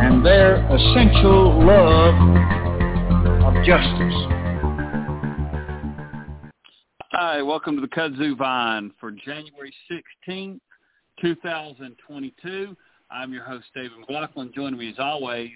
[0.00, 2.14] and their essential love
[3.42, 4.14] of justice.
[7.10, 10.60] Hi, welcome to the Kudzu Vine for January 16th,
[11.20, 12.76] 2022.
[13.10, 14.52] I'm your host, David McLaughlin.
[14.54, 15.50] Joining me as always,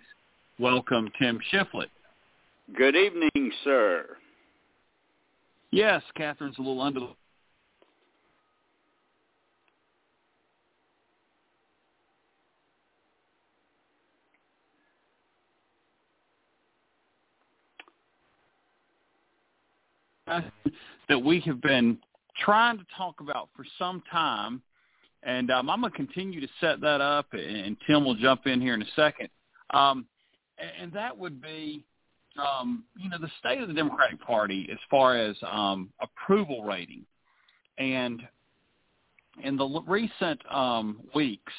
[0.58, 1.90] welcome Tim Shiflett.
[2.76, 4.16] Good evening, sir.
[5.70, 7.08] Yes, Catherine's a little under the
[21.08, 21.98] that we have been
[22.44, 24.62] trying to talk about for some time,
[25.22, 28.60] and um, I'm going to continue to set that up, and Tim will jump in
[28.60, 29.28] here in a second.
[29.70, 30.06] Um,
[30.80, 31.84] and that would be,
[32.38, 37.04] um, you know, the state of the Democratic Party as far as um, approval rating,
[37.78, 38.22] and
[39.42, 41.52] in the recent um, weeks,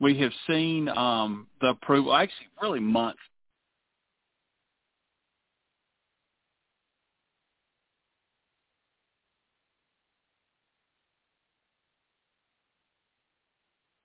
[0.00, 3.20] we have seen um, the approval, actually, really months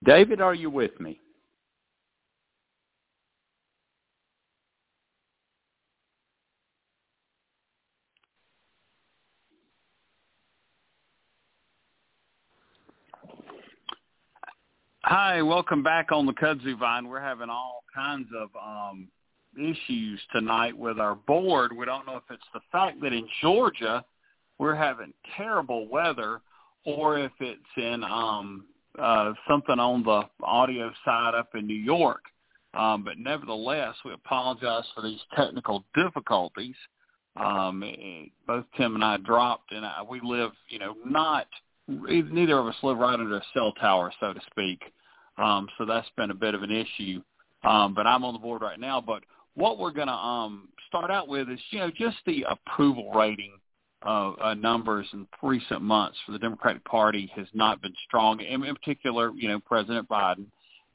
[0.05, 1.19] David, are you with me?
[15.03, 17.07] Hi, welcome back on the Kudzu Vine.
[17.07, 19.07] We're having all kinds of um,
[19.55, 21.75] issues tonight with our board.
[21.75, 24.05] We don't know if it's the fact that in Georgia
[24.59, 26.41] we're having terrible weather
[26.85, 28.65] or if it's in um,
[29.00, 32.22] uh, something on the audio side up in New York.
[32.73, 36.75] Um, but nevertheless, we apologize for these technical difficulties.
[37.38, 37.83] Um,
[38.47, 41.47] both Tim and I dropped, and I, we live, you know, not
[41.88, 44.81] neither of us live right under a cell tower, so to speak.
[45.38, 47.22] Um, so that's been a bit of an issue.
[47.63, 49.01] Um, but I'm on the board right now.
[49.01, 49.23] But
[49.56, 53.53] what we're going to um, start out with is, you know, just the approval rating
[54.05, 58.63] uh, uh, numbers in recent months for the Democratic Party has not been strong, in,
[58.63, 60.45] in particular, you know, President Biden.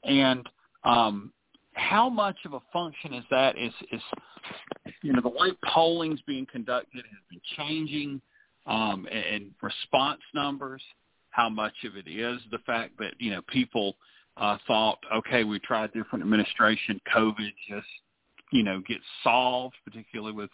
[0.03, 0.47] And
[0.83, 1.31] um,
[1.73, 3.57] how much of a function is that?
[3.57, 4.01] Is is
[5.01, 8.21] you know the way polling's being conducted has been changing,
[8.65, 10.81] um, and, and response numbers.
[11.29, 13.95] How much of it is the fact that you know people
[14.37, 17.87] uh, thought, okay, we tried different administration, COVID just
[18.51, 20.49] you know gets solved, particularly with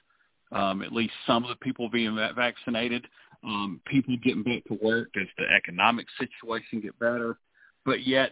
[0.52, 3.06] um, at least some of the people being vaccinated,
[3.44, 7.38] um, people getting back to work as the economic situation get better,
[7.85, 8.31] but yet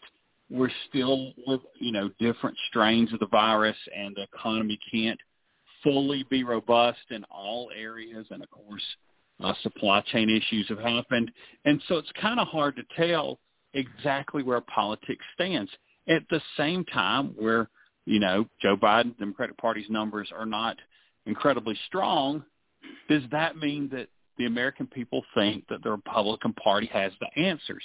[0.50, 5.20] we're still with you know different strains of the virus, and the economy can't
[5.84, 8.84] fully be robust in all areas, and of course,
[9.44, 11.32] uh, supply chain issues have happened,
[11.66, 13.40] and so it's kind of hard to tell
[13.74, 15.72] exactly where politics stands.
[16.08, 17.70] At the same time, where
[18.06, 20.78] you know Joe Biden, Democratic Party's numbers are not
[21.25, 22.44] incredibly strong,
[23.09, 27.84] does that mean that the American people think that the Republican Party has the answers?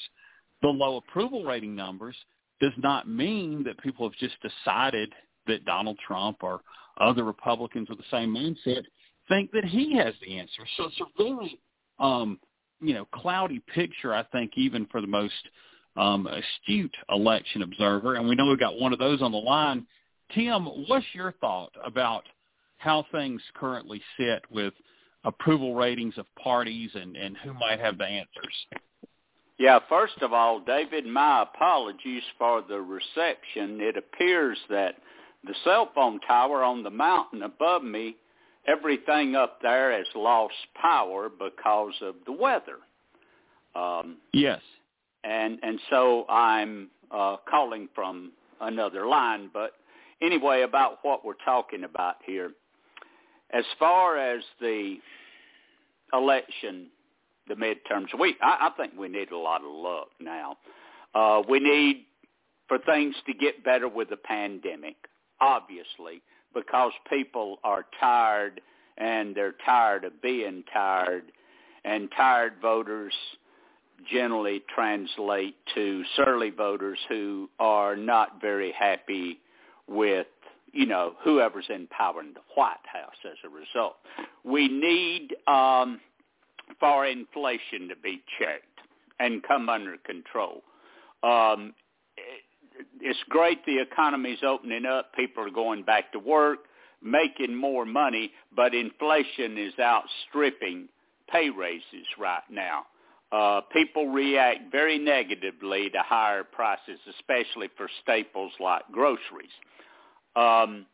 [0.63, 2.17] The low approval rating numbers
[2.61, 5.13] does not mean that people have just decided
[5.47, 6.61] that Donald Trump or
[6.99, 8.83] other Republicans with the same mindset
[9.29, 10.63] think that he has the answer.
[10.77, 11.59] So it's a very,
[11.99, 12.39] um,
[12.81, 15.33] you know, cloudy picture, I think, even for the most
[15.97, 18.17] um, astute election observer.
[18.17, 19.87] And we know we've got one of those on the line.
[20.35, 22.25] Tim, what's your thought about–
[22.81, 24.73] how things currently sit with
[25.25, 28.67] approval ratings of parties and, and who might have the answers.
[29.59, 33.79] Yeah, first of all, David, my apologies for the reception.
[33.83, 34.97] It appears that
[35.45, 38.17] the cell phone tower on the mountain above me,
[38.67, 42.79] everything up there has lost power because of the weather.
[43.75, 44.61] Um, yes.
[45.23, 48.33] And and so I'm uh, calling from
[48.63, 49.73] another line, but
[50.23, 52.53] anyway, about what we're talking about here.
[53.53, 54.97] As far as the
[56.13, 56.87] election,
[57.49, 60.57] the midterms, we I, I think we need a lot of luck now.
[61.15, 62.07] Uh, we need
[62.69, 64.95] for things to get better with the pandemic,
[65.41, 66.23] obviously,
[66.55, 68.61] because people are tired
[68.97, 71.25] and they're tired of being tired,
[71.85, 73.15] and tired voters
[74.11, 79.41] generally translate to surly voters who are not very happy
[79.89, 80.27] with
[80.73, 83.97] you know, whoever's in power in the White House as a result.
[84.45, 86.01] We need um,
[86.79, 88.67] for inflation to be checked
[89.19, 90.63] and come under control.
[91.23, 91.75] Um,
[93.01, 95.15] it's great the economy's opening up.
[95.15, 96.61] People are going back to work,
[97.03, 100.89] making more money, but inflation is outstripping
[101.31, 102.87] pay raises right now.
[103.33, 109.53] Uh, people react very negatively to higher prices, especially for staples like groceries.
[110.37, 110.87] Um,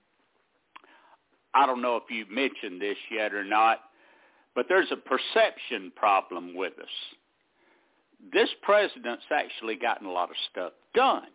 [1.55, 3.81] I don't know if you've mentioned this yet or not,
[4.55, 6.88] but there's a perception problem with us.
[8.33, 11.29] This president's actually gotten a lot of stuff done,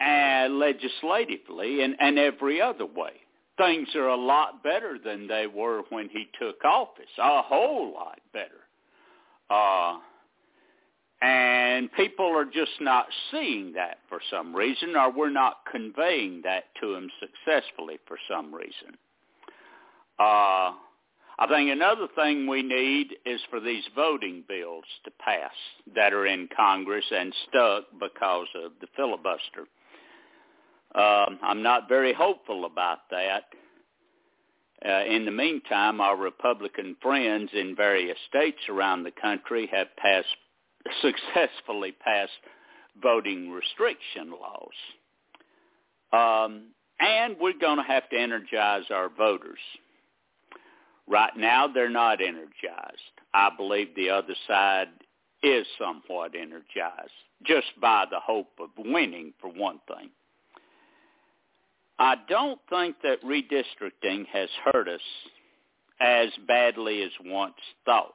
[0.00, 3.12] and legislatively and, and every other way.
[3.58, 8.18] Things are a lot better than they were when he took office, a whole lot
[8.32, 8.60] better.
[9.50, 9.98] Uh,
[11.22, 16.64] and people are just not seeing that for some reason, or we're not conveying that
[16.80, 18.96] to them successfully for some reason.
[20.18, 20.72] Uh,
[21.38, 25.52] I think another thing we need is for these voting bills to pass
[25.94, 29.66] that are in Congress and stuck because of the filibuster.
[30.94, 33.44] Um, I'm not very hopeful about that.
[34.84, 40.26] Uh, in the meantime, our Republican friends in various states around the country have passed
[41.02, 42.32] successfully passed
[43.02, 44.68] voting restriction laws.
[46.12, 46.68] Um,
[46.98, 49.58] and we're going to have to energize our voters.
[51.06, 53.00] Right now, they're not energized.
[53.32, 54.88] I believe the other side
[55.42, 57.10] is somewhat energized,
[57.44, 60.10] just by the hope of winning, for one thing.
[61.98, 65.00] I don't think that redistricting has hurt us
[66.00, 67.54] as badly as once
[67.84, 68.14] thought.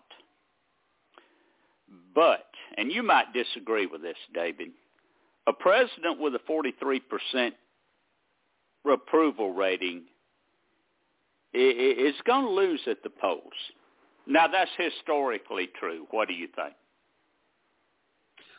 [2.13, 2.47] But,
[2.77, 4.69] and you might disagree with this, David,
[5.47, 7.51] a president with a 43%
[8.91, 10.03] approval rating
[11.53, 13.41] is going to lose at the polls.
[14.27, 16.05] Now, that's historically true.
[16.11, 16.73] What do you think?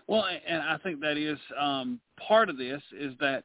[0.07, 3.45] Well, and I think that is um, part of this is that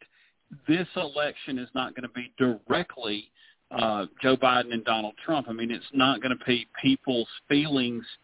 [0.67, 3.29] this election is not going to be directly
[3.71, 5.47] uh, Joe Biden and Donald Trump.
[5.49, 8.05] I mean, it's not going to be people's feelings–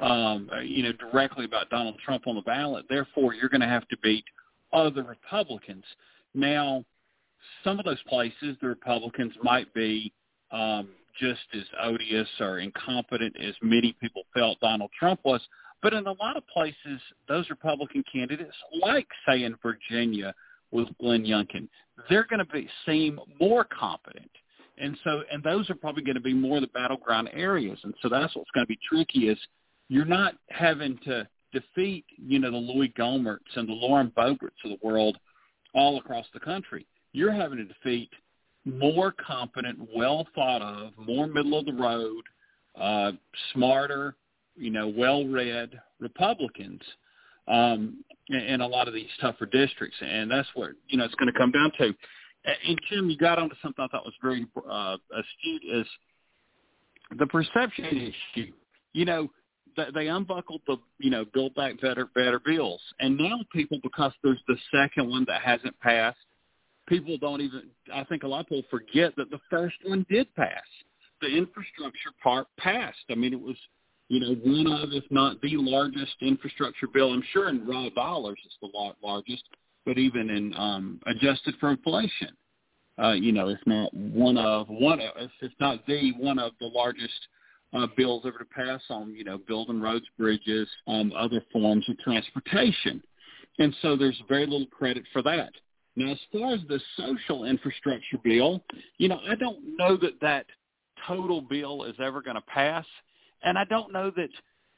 [0.00, 2.86] um, you know, directly about Donald Trump on the ballot.
[2.88, 4.24] Therefore, you're going to have to beat
[4.72, 5.84] other Republicans.
[6.34, 6.84] Now,
[7.62, 10.12] some of those places, the Republicans might be
[10.50, 10.88] um,
[11.18, 15.40] just as odious or incompetent as many people felt Donald Trump was.
[15.82, 20.34] But in a lot of places, those Republican candidates, like say in Virginia
[20.70, 21.68] with Glenn Youngkin,
[22.08, 24.30] they're going to be seem more competent.
[24.78, 27.78] And so, and those are probably going to be more the battleground areas.
[27.84, 29.38] And so that's what's going to be tricky is
[29.94, 34.70] you're not having to defeat, you know, the Louis Gohmerts and the Lauren Boeberts of
[34.70, 35.16] the world
[35.72, 36.84] all across the country.
[37.12, 38.10] You're having to defeat
[38.64, 42.22] more competent, well thought of, more middle of the road,
[42.74, 43.12] uh,
[43.52, 44.16] smarter,
[44.56, 46.82] you know, well read Republicans
[47.46, 51.14] um, in, in a lot of these tougher districts, and that's what you know it's
[51.14, 51.94] going to come down to.
[52.66, 55.86] And Tim, you got onto something I thought was very uh, astute is
[57.16, 58.52] the perception issue.
[58.92, 59.28] You know,
[59.94, 64.42] they unbuckled the you know build back better better bills, and now people because there's
[64.48, 66.18] the second one that hasn't passed,
[66.86, 67.64] people don't even.
[67.92, 70.64] I think a lot of people forget that the first one did pass.
[71.20, 73.04] The infrastructure part passed.
[73.10, 73.56] I mean, it was
[74.08, 77.12] you know one of, if not the largest infrastructure bill.
[77.12, 78.70] I'm sure in raw dollars it's the
[79.02, 79.44] largest,
[79.84, 82.36] but even in um, adjusted for inflation,
[83.02, 86.66] uh, you know, if not one of one, if it's not the one of the
[86.66, 87.28] largest
[87.74, 91.98] uh, bills ever to pass on, you know, building roads, bridges, um, other forms of
[91.98, 93.02] transportation.
[93.58, 95.50] And so there's very little credit for that.
[95.96, 98.62] Now, as far as the social infrastructure bill,
[98.98, 100.46] you know, I don't know that that
[101.06, 102.84] total bill is ever going to pass.
[103.42, 104.30] And I don't know that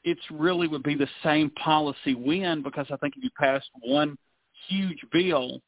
[0.03, 4.17] it's really would be the same policy win because I think if you passed one
[4.67, 5.61] huge bill,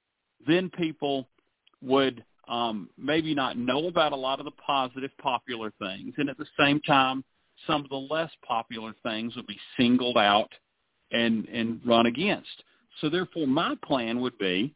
[0.45, 1.27] then people
[1.81, 6.37] would um, maybe not know about a lot of the positive popular things, and at
[6.37, 7.23] the same time,
[7.67, 10.49] some of the less popular things would be singled out
[11.11, 12.63] and and run against.
[12.99, 14.73] So therefore, my plan would be,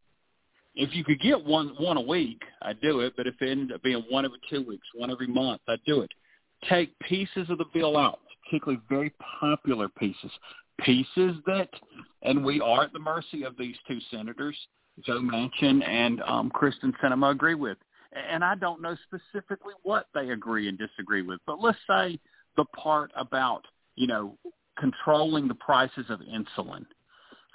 [0.75, 3.13] if you could get one one a week, I'd do it.
[3.18, 6.01] But if it ended up being one every two weeks, one every month, I'd do
[6.01, 6.12] it.
[6.70, 10.32] Take pieces of the bill out, particularly very popular pieces,
[10.80, 11.70] pieces that,
[12.22, 14.56] and we are at the mercy of these two senators
[15.02, 17.78] Joe Manchin and um, Kyrsten Sinema agree with.
[18.12, 22.20] And I don't know specifically what they agree and disagree with, but let's say
[22.58, 24.38] the part about, you know,
[24.78, 26.86] controlling the prices of insulin.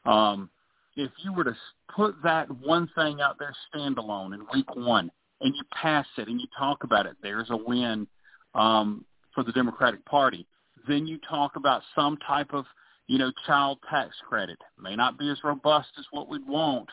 [0.04, 0.50] Um,
[0.96, 1.56] if you were to
[1.94, 6.40] put that one thing out there standalone in week one and you pass it and
[6.40, 8.08] you talk about it, there's a win
[8.54, 10.44] um, for the Democratic Party.
[10.88, 12.64] Then you talk about some type of,
[13.06, 14.58] you know, child tax credit.
[14.80, 16.88] May not be as robust as what we'd want,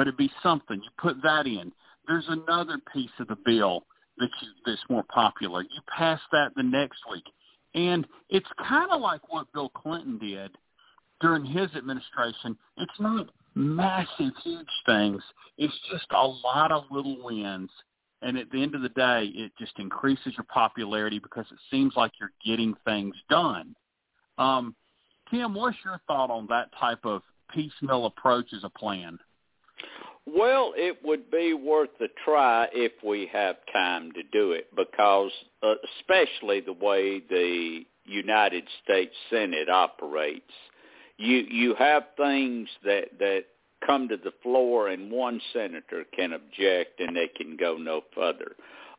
[0.00, 0.80] but it'd be something.
[0.82, 1.70] You put that in.
[2.08, 3.84] There's another piece of the bill
[4.16, 5.60] that you, that's more popular.
[5.60, 7.24] You pass that the next week.
[7.74, 10.56] And it's kind of like what Bill Clinton did
[11.20, 12.56] during his administration.
[12.78, 15.22] It's not massive, huge things.
[15.58, 17.68] It's just a lot of little wins.
[18.22, 21.92] And at the end of the day, it just increases your popularity because it seems
[21.94, 23.74] like you're getting things done.
[24.38, 24.74] Um,
[25.30, 27.20] Tim, what's your thought on that type of
[27.52, 29.18] piecemeal approach as a plan?
[30.26, 35.32] Well, it would be worth a try if we have time to do it because
[35.62, 40.52] uh, especially the way the United States Senate operates,
[41.16, 43.44] you you have things that that
[43.86, 48.52] come to the floor and one senator can object and they can go no further.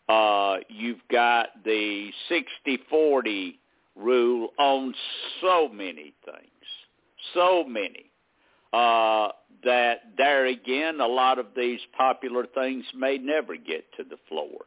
[0.09, 3.55] Uh, you've got the 60-40
[3.95, 4.93] rule on
[5.39, 6.65] so many things,
[7.33, 8.10] so many
[8.73, 9.29] uh,
[9.63, 14.65] that there again, a lot of these popular things may never get to the floor.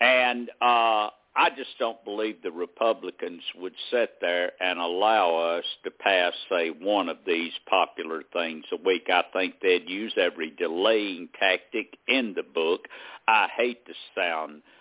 [0.00, 5.90] And uh, I just don't believe the Republicans would sit there and allow us to
[5.90, 9.08] pass, say, one of these popular things a week.
[9.08, 12.86] I think they'd use every delaying tactic in the book.
[13.26, 14.77] I hate to sound uh,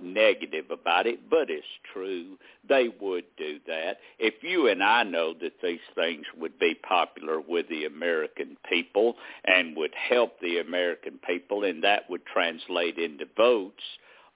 [0.00, 2.38] negative about it, but it's true.
[2.68, 3.98] They would do that.
[4.18, 9.16] If you and I know that these things would be popular with the American people
[9.44, 13.82] and would help the American people, and that would translate into votes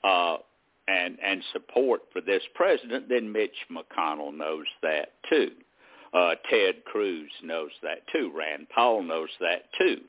[0.02, 0.38] uh,
[0.88, 5.52] and and support for this president, then Mitch McConnell knows that too.
[6.12, 8.33] Uh, Ted Cruz knows that too.
[8.37, 10.00] Rand Paul knows that too.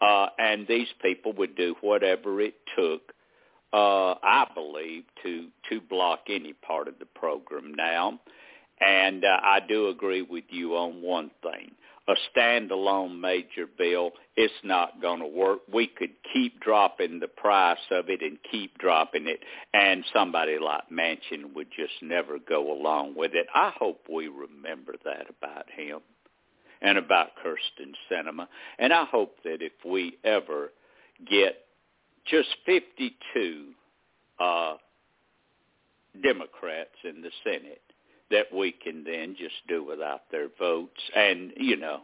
[0.00, 3.12] Uh, and these people would do whatever it took
[3.74, 8.20] uh, I believe, to to block any part of the program now.
[8.80, 11.72] And uh, I do agree with you on one thing.
[12.06, 15.60] A standalone major bill, it's not going to work.
[15.72, 19.40] We could keep dropping the price of it and keep dropping it,
[19.72, 23.46] and somebody like Manchin would just never go along with it.
[23.54, 26.00] I hope we remember that about him
[26.82, 28.46] and about Kyrsten Sinema.
[28.78, 30.72] And I hope that if we ever
[31.28, 31.63] get
[32.26, 33.66] just 52
[34.40, 34.74] uh,
[36.22, 37.82] Democrats in the Senate
[38.30, 41.00] that we can then just do without their votes.
[41.14, 42.00] And, you know,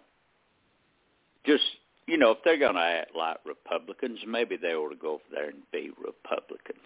[1.47, 1.65] just,
[2.07, 5.23] you know, if they're going to act like Republicans, maybe they ought to go over
[5.33, 6.79] there and be Republicans.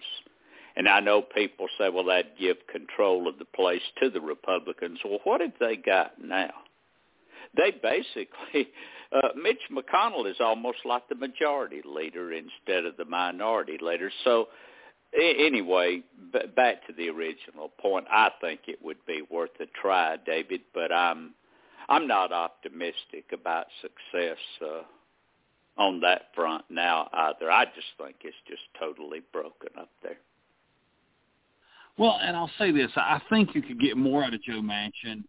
[0.77, 4.99] And I know people say, well, that'd give control of the place to the Republicans.
[5.03, 6.51] Well, what have they got now?
[7.55, 8.71] They basically
[9.11, 14.11] uh, Mitch McConnell is almost like the majority leader instead of the minority leader.
[14.23, 14.47] So
[15.13, 16.01] anyway,
[16.33, 20.61] b- back to the original point, I think it would be worth a try, David,
[20.73, 21.33] but I'm
[21.87, 24.81] I'm not optimistic about success uh,
[25.77, 27.51] on that front now either.
[27.51, 30.17] I just think it's just totally broken up there.
[31.97, 35.23] Well, and I'll say this: I think you could get more out of Joe Manchin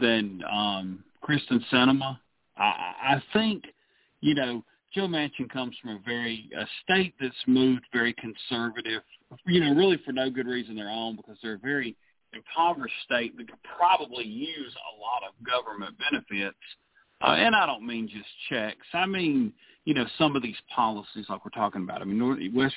[0.00, 2.18] than um, Kyrsten Sinema.
[2.56, 3.64] I, I think,
[4.20, 4.64] you know,
[4.94, 9.02] Joe Manchin comes from a very a state that's moved very conservative,
[9.46, 11.96] you know, really for no good reason their own because they're a very
[12.34, 16.56] impoverished state that could probably use a lot of government benefits.
[17.22, 18.86] Uh, and I don't mean just checks.
[18.92, 19.52] I mean,
[19.84, 22.02] you know, some of these policies like we're talking about.
[22.02, 22.74] I mean, North, West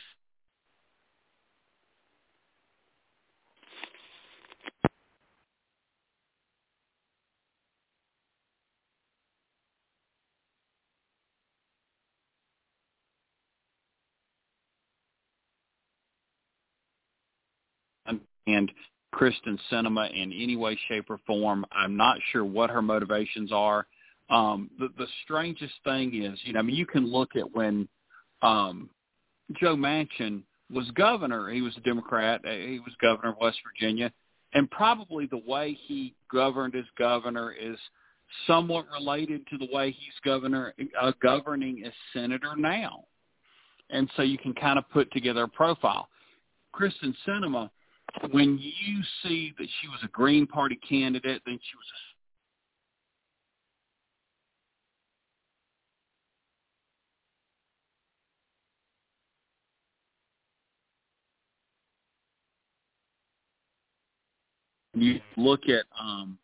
[18.48, 18.72] and
[19.14, 21.66] Kyrsten Sinema in any way, shape, or form.
[21.72, 23.88] I'm not sure what her motivations are.
[24.30, 27.88] Um, the, the strangest thing is, you know, I mean, you can look at when
[28.42, 28.90] um,
[29.60, 30.42] Joe Manchin
[30.74, 31.50] was governor.
[31.50, 32.42] He was a Democrat.
[32.46, 34.12] Uh, he was governor of West Virginia,
[34.54, 37.78] and probably the way he governed as governor is
[38.48, 43.06] somewhat related to the way he's governor uh, governing as senator now.
[43.92, 46.10] And so you can kind of put together a profile.
[46.74, 47.70] Kyrsten Sinema
[48.32, 52.06] when you see that she was a Green Party candidate, then she was a
[64.96, 66.38] you look at um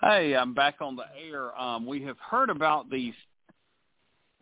[0.00, 1.54] Hey, I'm back on the air.
[1.60, 3.12] Um, we have heard about these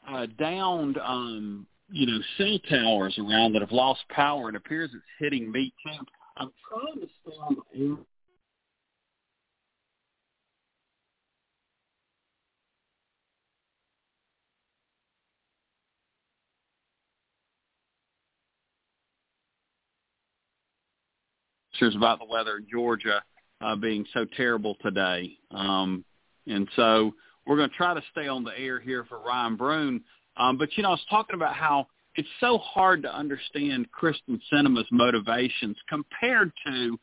[0.09, 4.51] uh, downed, um, you know, cell towers around that have lost power.
[4.51, 6.05] It appears it's hitting me too.
[6.37, 7.97] I'm trying to stay on the air.
[21.97, 23.23] about the weather in Georgia
[23.61, 25.37] uh, being so terrible today.
[25.51, 26.05] Um,
[26.47, 27.13] and so
[27.47, 30.03] we're going to try to stay on the air here for Ryan Brune.
[30.37, 34.41] Um, but, you know, I was talking about how it's so hard to understand Kyrsten
[34.53, 36.99] Sinema's motivations compared to,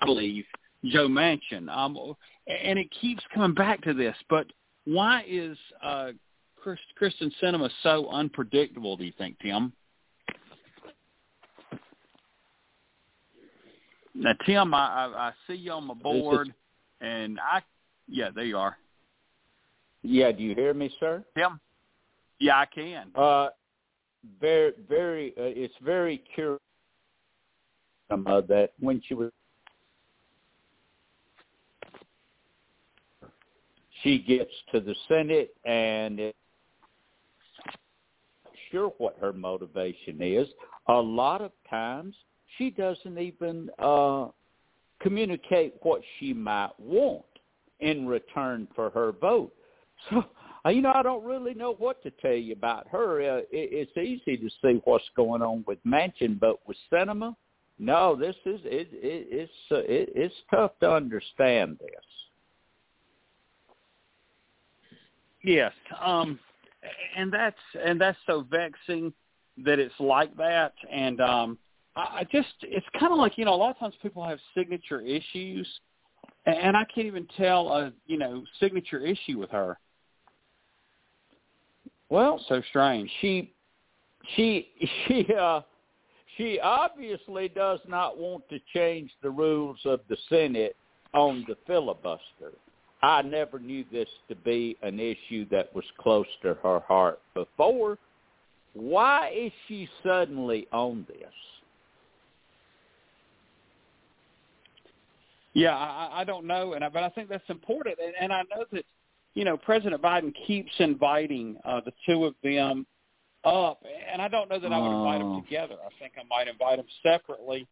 [0.00, 0.44] I believe,
[0.84, 1.68] Joe Manchin.
[1.68, 2.14] Um,
[2.46, 4.16] and it keeps coming back to this.
[4.28, 4.46] But
[4.84, 6.10] why is uh,
[6.64, 9.72] Kyrsten Sinema so unpredictable, do you think, Tim?
[14.20, 16.52] Now, Tim, I, I, I see you on my board,
[17.00, 17.62] and I,
[18.06, 18.76] yeah, there you are.
[20.02, 21.24] Yeah, do you hear me, sir?
[21.34, 21.58] Tim?
[22.38, 23.12] Yeah, I can.
[23.14, 23.48] Uh,
[24.38, 25.30] very, very.
[25.38, 26.60] Uh, it's very curious
[28.10, 29.30] uh, that when she was,
[34.02, 36.36] she gets to the Senate, and it,
[38.70, 40.46] sure what her motivation is.
[40.88, 42.14] A lot of times
[42.56, 44.28] she doesn't even uh,
[45.00, 47.24] communicate what she might want
[47.80, 49.52] in return for her vote.
[50.08, 50.24] So,
[50.64, 53.20] uh, you know, I don't really know what to tell you about her.
[53.20, 57.34] Uh, it, it's easy to see what's going on with Manchin, but with Sinema,
[57.78, 62.04] no, this is it, it, it's uh, it, it's tough to understand this.
[65.42, 66.38] Yes, um,
[67.16, 69.14] and that's and that's so vexing
[69.64, 71.58] that it's like that, and um,
[72.00, 75.00] I just it's kind of like you know a lot of times people have signature
[75.00, 75.68] issues,
[76.46, 79.78] and I can't even tell a you know signature issue with her.
[82.08, 83.10] Well, so strange.
[83.20, 83.52] She
[84.36, 84.68] she
[85.08, 85.60] she uh
[86.36, 90.76] she obviously does not want to change the rules of the Senate
[91.12, 92.52] on the filibuster.
[93.02, 97.98] I never knew this to be an issue that was close to her heart before.
[98.74, 101.32] Why is she suddenly on this?
[105.52, 108.42] Yeah, I, I don't know, and I, but I think that's important, and, and I
[108.42, 108.84] know that
[109.34, 112.86] you know President Biden keeps inviting uh, the two of them
[113.44, 113.82] up,
[114.12, 115.40] and I don't know that I would invite them oh.
[115.40, 115.74] together.
[115.84, 117.66] I think I might invite them separately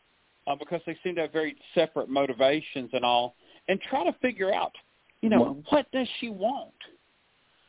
[0.47, 3.37] uh, because they seem to have very separate motivations and all,
[3.69, 4.73] and try to figure out,
[5.21, 6.73] you know, what, what does she want?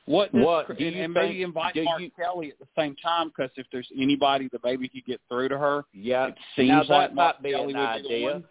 [0.05, 3.51] What, does, what and, and maybe invite Mark you, Kelly at the same time because
[3.57, 7.13] if there's anybody that maybe could get through to her, yeah, it seems now, like
[7.13, 8.41] Mark Kelly would idea.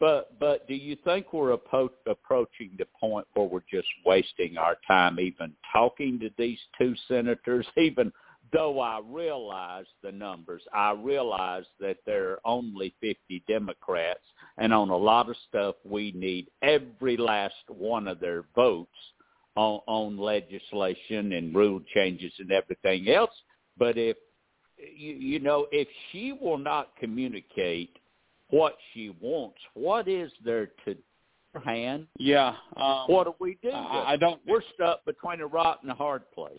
[0.00, 4.76] But but do you think we're appro- approaching the point where we're just wasting our
[4.86, 7.66] time even talking to these two senators?
[7.76, 8.12] Even
[8.52, 14.20] though I realize the numbers, I realize that there are only 50 Democrats,
[14.58, 18.90] and on a lot of stuff we need every last one of their votes
[19.56, 23.30] on, on legislation and rule changes and everything else.
[23.78, 24.16] But if
[24.96, 27.96] you, you know, if she will not communicate
[28.50, 29.58] what she wants.
[29.74, 30.96] What is there to
[31.64, 32.06] hand?
[32.18, 32.54] Yeah.
[32.76, 33.70] Um, what do we do?
[33.70, 34.40] I, I don't.
[34.46, 36.58] We're stuck between a rock and a hard place.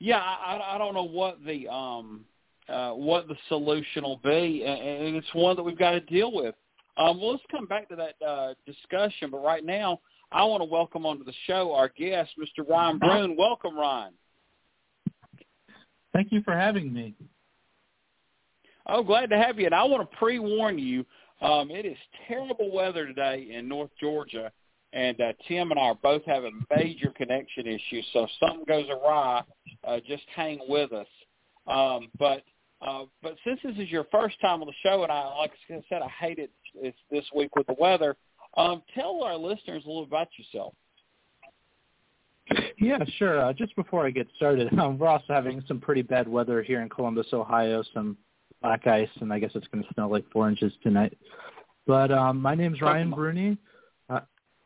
[0.00, 2.24] Yeah, I, I don't know what the um
[2.68, 6.32] uh what the solution will be, and, and it's one that we've got to deal
[6.32, 6.54] with.
[6.96, 10.68] Um, well, let's come back to that uh, discussion, but right now I want to
[10.68, 12.68] welcome onto the show our guest, Mr.
[12.68, 13.36] Ryan Brune.
[13.36, 14.12] Welcome, Ryan.
[16.12, 17.14] Thank you for having me.
[18.86, 19.66] Oh, glad to have you.
[19.66, 21.04] And I want to pre-warn you,
[21.40, 21.96] um, it is
[22.28, 24.50] terrible weather today in North Georgia,
[24.92, 28.06] and uh, Tim and I are both having major connection issues.
[28.12, 29.42] So if something goes awry,
[29.86, 31.06] uh, just hang with us.
[31.66, 32.42] Um, but
[32.86, 35.82] uh, but since this is your first time on the show, and I like I
[35.88, 38.16] said, I hate it it's this week with the weather.
[38.56, 40.74] Um, tell our listeners a little about yourself.
[42.78, 43.40] Yeah, sure.
[43.40, 46.82] Uh, just before I get started, um, we're also having some pretty bad weather here
[46.82, 47.82] in Columbus, Ohio.
[47.94, 48.16] Some
[48.64, 51.16] black ice, and I guess it's going to snow like four inches tonight.
[51.86, 53.58] But um, my name's Ryan Brune.
[54.08, 54.20] Uh,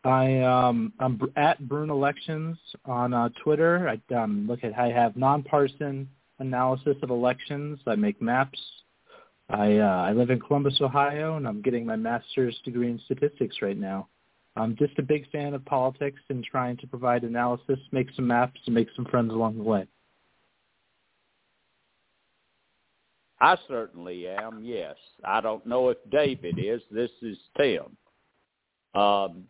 [0.05, 3.89] I um, I'm at Brune Elections on uh, Twitter.
[3.89, 6.09] I um, look at I have nonpartisan
[6.39, 7.81] analysis of elections.
[7.89, 8.61] I make maps.
[9.51, 13.57] I uh, I live in Columbus, Ohio, and I'm getting my master's degree in statistics
[13.61, 14.09] right now.
[14.55, 18.61] I'm just a big fan of politics and trying to provide analysis, make some maps,
[18.67, 19.87] and make some friends along the way.
[23.41, 24.63] I certainly am.
[24.63, 26.83] Yes, I don't know if David is.
[26.91, 27.97] This is Tim.
[29.01, 29.45] Um,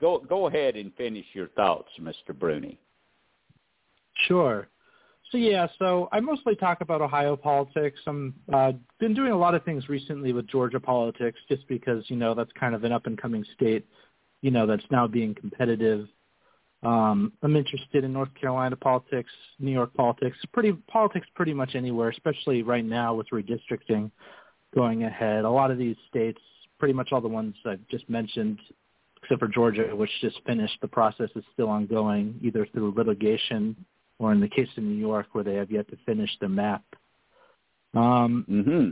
[0.00, 2.36] go go ahead and finish your thoughts, Mr.
[2.38, 2.76] Brune.
[4.26, 4.68] Sure.
[5.30, 7.98] So yeah, so I mostly talk about Ohio politics.
[8.06, 12.16] I'm uh, been doing a lot of things recently with Georgia politics, just because you
[12.16, 13.84] know that's kind of an up and coming state,
[14.42, 16.06] you know that's now being competitive.
[16.82, 22.10] Um, I'm interested in North Carolina politics, New York politics, pretty politics pretty much anywhere,
[22.10, 24.10] especially right now with redistricting
[24.74, 25.44] going ahead.
[25.44, 26.38] A lot of these states,
[26.78, 28.60] pretty much all the ones I've just mentioned,
[29.22, 33.74] except for Georgia, which just finished, the process is still ongoing, either through litigation
[34.18, 36.84] or in the case of New York, where they have yet to finish the map.
[37.94, 38.90] Um, mm-hmm.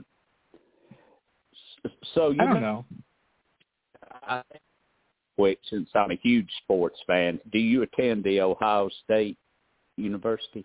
[2.14, 2.84] So you I don't know.
[4.22, 4.42] I,
[5.36, 9.36] wait, since I'm a huge sports fan, do you attend the Ohio State
[9.96, 10.64] University?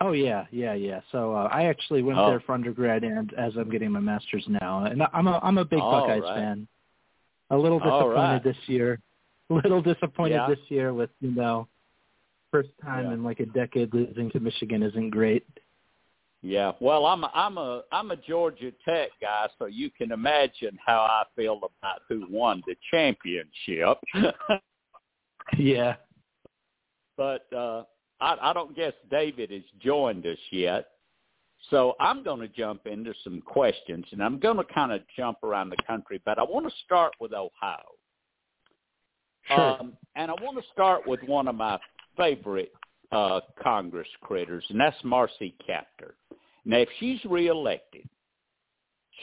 [0.00, 1.00] Oh yeah, yeah, yeah.
[1.10, 2.28] So uh, I actually went Oh.
[2.30, 5.64] there for undergrad, and as I'm getting my master's now, and I'm a I'm a
[5.64, 6.36] big All Buckeyes right.
[6.36, 6.68] fan.
[7.50, 8.44] A little disappointed right.
[8.44, 9.00] this year.
[9.50, 10.48] A little disappointed Yeah.
[10.48, 11.66] this year with you know,
[12.52, 13.14] first time Yeah.
[13.14, 15.44] in like a decade losing to Michigan isn't great.
[16.42, 20.78] Yeah, well, I'm a, I'm a I'm a Georgia Tech guy, so you can imagine
[20.84, 23.98] how I feel about who won the championship.
[25.56, 25.96] Yeah.
[27.16, 27.84] but uh,
[28.20, 30.88] I, I don't guess David has joined us yet.
[31.70, 35.38] So I'm going to jump into some questions, and I'm going to kind of jump
[35.42, 37.78] around the country, but I want to start with Ohio.
[39.48, 39.80] Sure.
[39.80, 41.78] Um, and I want to start with one of my
[42.16, 42.72] favorite
[43.10, 46.12] uh, Congress critters, and that's Marcy Kaptur.
[46.64, 48.08] Now, if she's reelected,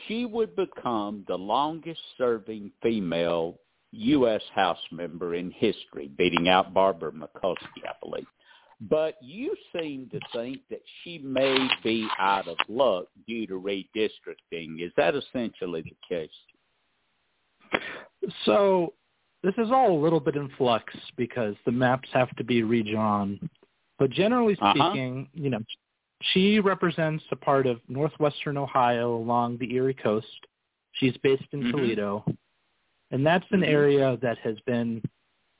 [0.07, 3.59] she would become the longest-serving female
[3.91, 4.41] U.S.
[4.53, 8.27] House member in history, beating out Barbara Mikulski, I believe.
[8.81, 14.85] But you seem to think that she may be out of luck due to redistricting.
[14.85, 16.29] Is that essentially the case?
[18.43, 18.93] So
[19.43, 23.39] this is all a little bit in flux because the maps have to be redrawn.
[23.97, 24.73] But generally Uh-huh.
[24.73, 25.59] speaking, you know,
[26.33, 30.47] she represents a part of northwestern Ohio along the Erie coast.
[30.93, 31.71] She's based in Mhm.
[31.71, 32.25] Toledo.
[33.11, 33.67] And that's an Mhm.
[33.67, 35.03] area that has been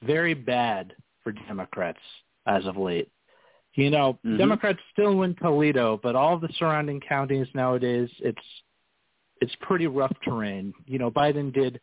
[0.02, 2.02] very bad for Democrats
[2.46, 3.10] as of late.
[3.74, 4.38] You know, Mhm.
[4.38, 8.64] Democrats still win Toledo, but all the surrounding counties nowadays, it's
[9.42, 10.74] it's pretty rough terrain.
[10.86, 11.82] You know, Biden did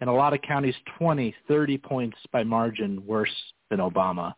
[0.00, 4.34] in a lot of counties 20, 30 points by margin worse than Obama.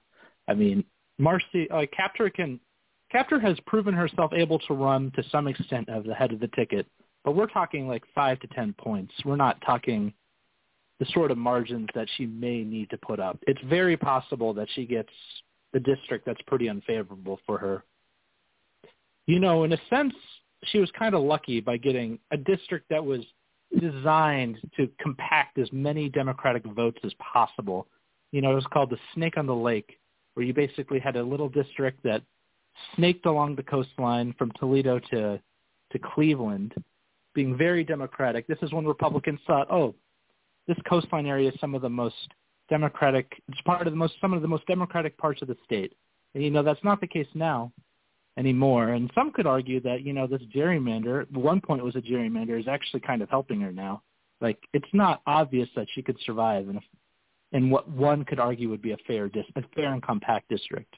[0.49, 0.85] I mean,
[1.19, 2.59] Marcy uh, Kaptur can
[3.13, 6.49] Kaptur has proven herself able to run to some extent as the head of the
[6.49, 6.87] ticket,
[7.25, 9.13] but we're talking like five to ten points.
[9.25, 10.13] We're not talking
[11.01, 13.39] the sort of margins that she may need to put up.
[13.47, 15.13] It's very possible that she gets
[15.73, 17.85] the district that's pretty unfavorable for her.
[19.27, 20.15] You know, in a sense,
[20.65, 23.21] she was kind of lucky by getting a district that was
[23.79, 27.87] designed to compact as many Democratic votes as possible.
[28.33, 29.99] You know, it was called the Snake on the Lake,
[30.35, 32.23] where you basically had a little district that
[32.97, 35.41] snaked along the coastline from Toledo to
[35.91, 36.75] to Cleveland,
[37.35, 38.47] being very Democratic.
[38.47, 39.95] This is when Republicans thought, oh,
[40.67, 42.15] this coastline area is some of the most
[42.69, 43.43] Democratic.
[43.49, 45.95] It's part of the most some of the most Democratic parts of the state.
[46.35, 47.73] And you know that's not the case now
[48.37, 48.91] anymore.
[48.91, 52.69] And some could argue that you know this gerrymander, one point was a gerrymander, is
[52.69, 54.03] actually kind of helping her now.
[54.41, 56.81] Like it's not obvious that she could survive in a,
[57.53, 60.95] in what one could argue would be a fair dis- a fair and compact district.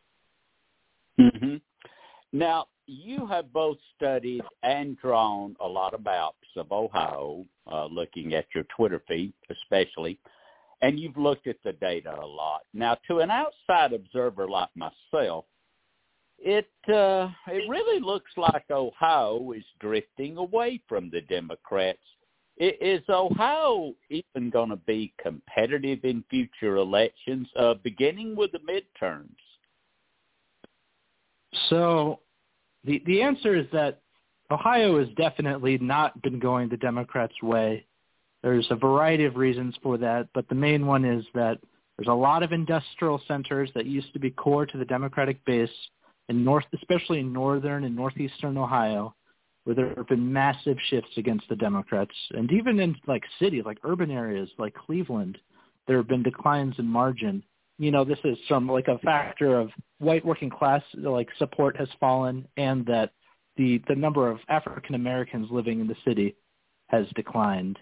[1.18, 1.56] hmm
[2.32, 8.34] Now, you have both studied and drawn a lot of maps of Ohio, uh, looking
[8.34, 10.18] at your Twitter feed especially,
[10.82, 12.62] and you've looked at the data a lot.
[12.72, 15.44] Now, to an outside observer like myself,
[16.38, 21.98] it uh, it really looks like Ohio is drifting away from the Democrats.
[22.56, 29.36] Is Ohio even going to be competitive in future elections, uh, beginning with the midterms?
[31.68, 32.20] So
[32.84, 34.00] the the answer is that
[34.50, 37.86] Ohio has definitely not been going the Democrats' way.
[38.42, 41.58] There's a variety of reasons for that, but the main one is that
[41.96, 45.70] there's a lot of industrial centers that used to be core to the Democratic base
[46.30, 49.14] in north, especially in northern and northeastern Ohio,
[49.64, 53.78] where there have been massive shifts against the Democrats, and even in like cities, like
[53.84, 55.36] urban areas, like Cleveland,
[55.86, 57.42] there have been declines in margin.
[57.80, 61.88] You know, this is some like a factor of white working class like support has
[61.98, 63.12] fallen, and that
[63.56, 66.36] the the number of African Americans living in the city
[66.88, 67.78] has declined.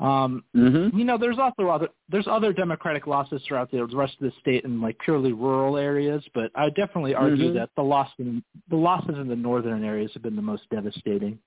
[0.00, 0.98] Um, Mm-hmm.
[0.98, 4.64] you know, there's also other there's other Democratic losses throughout the rest of the state
[4.64, 7.54] in like purely rural areas, but I would definitely argue Mhm.
[7.54, 11.38] that the loss in, the losses in the northern areas have been the most devastating.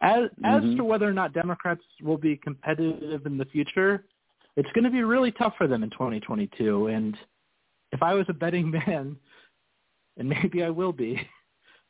[0.00, 0.76] As as Mhm.
[0.78, 4.06] to whether or not Democrats will be competitive in the future,
[4.56, 6.88] it's going to be really tough for them in 2022.
[6.88, 7.16] And
[7.92, 9.16] if I was a betting man,
[10.16, 11.20] and maybe I will be,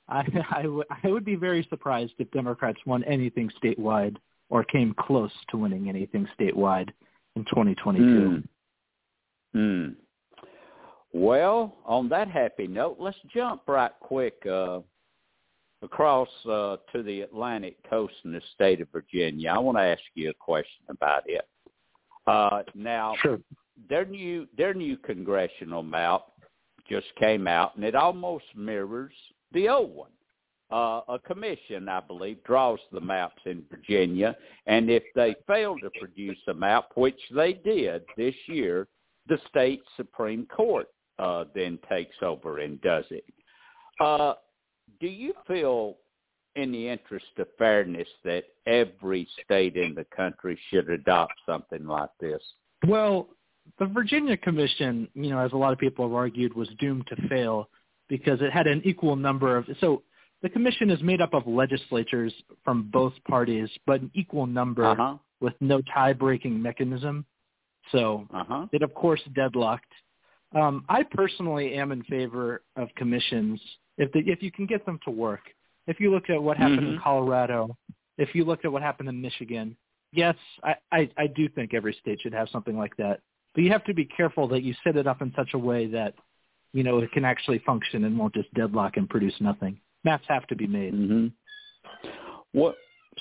[0.09, 0.21] I,
[0.51, 4.17] I, w- I would be very surprised if Democrats won anything statewide
[4.51, 6.91] or came close to winning anything statewide
[7.37, 8.05] in 2022.
[8.05, 8.45] Mm.
[9.57, 9.95] Mm.
[11.13, 14.81] Well, on that happy note, let's jump right quick uh,
[15.83, 19.51] across uh, to the Atlantic coast in the state of Virginia.
[19.51, 21.47] I want to ask you a question about it.
[22.27, 23.41] Uh, now, sure.
[23.89, 26.23] their new their new congressional map
[26.89, 29.15] just came out, and it almost mirrors
[29.53, 30.11] the old one.
[30.71, 34.35] Uh, a commission, I believe, draws the maps in Virginia,
[34.67, 38.89] and if they fail to produce a map, which they did this year,
[39.29, 40.87] the state Supreme Court
[41.19, 43.25] uh, then takes over and does it.
[44.01, 44.35] Uh,
[44.99, 45.99] do you feel,
[46.57, 52.11] in the interest of fairness, that every state in the country should adopt something like
[52.21, 52.43] this?
[52.87, 53.29] Well,
[53.79, 57.29] the Virginia Commission, you know, as a lot of people have argued, was doomed to
[57.29, 57.69] fail
[58.09, 60.03] because it had an equal number of so
[60.43, 62.35] the commission is made up of legislatures
[62.65, 65.17] from both parties, but an equal number uh-huh.
[65.41, 67.25] with no tie-breaking mechanism.
[67.93, 68.67] So uh-huh.
[68.73, 69.93] it, of course, deadlocked.
[70.55, 73.61] Um, I personally am in favor of commissions
[73.99, 75.41] if the, if you can get them to work.
[75.87, 76.95] If you look at what happened mm-hmm.
[76.95, 77.77] in Colorado,
[78.19, 79.77] if you look at what happened in Michigan,
[80.13, 83.21] yes, I, I, I do think every state should have something like that.
[83.55, 85.87] But you have to be careful that you set it up in such a way
[85.89, 86.15] that,
[86.73, 89.79] you know, it can actually function and won't just deadlock and produce nothing.
[90.05, 90.95] Maps have to be made.
[90.95, 91.27] Mm-hmm.
[92.55, 92.75] Well,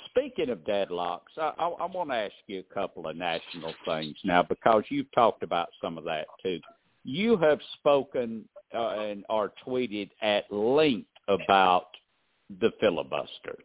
[0.05, 4.15] speaking of deadlocks, I, I, I want to ask you a couple of national things
[4.23, 6.59] now because you've talked about some of that too.
[7.03, 11.87] You have spoken uh, and are tweeted at length about
[12.59, 13.57] the filibuster.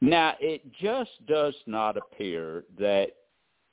[0.00, 3.08] Now, it just does not appear that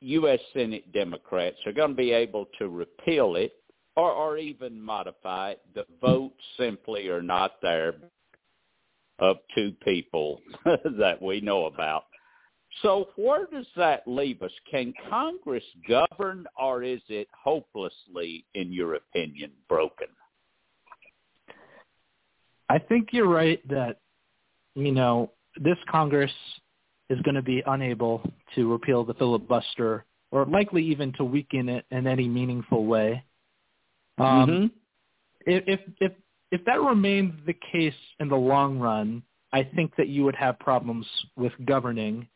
[0.01, 0.39] U.S.
[0.53, 3.53] Senate Democrats are going to be able to repeal it
[3.95, 5.61] or, or even modify it.
[5.73, 7.95] The votes simply are not there
[9.19, 12.05] of two people that we know about.
[12.81, 14.51] So where does that leave us?
[14.69, 20.07] Can Congress govern or is it hopelessly, in your opinion, broken?
[22.69, 23.99] I think you're right that,
[24.75, 26.31] you know, this Congress
[27.09, 28.21] is going to be unable
[28.55, 33.23] to repeal the filibuster or likely even to weaken it in any meaningful way.
[34.17, 34.65] Um, mm-hmm.
[35.45, 36.11] if, if,
[36.51, 40.59] if that remains the case in the long run, I think that you would have
[40.59, 42.27] problems with governing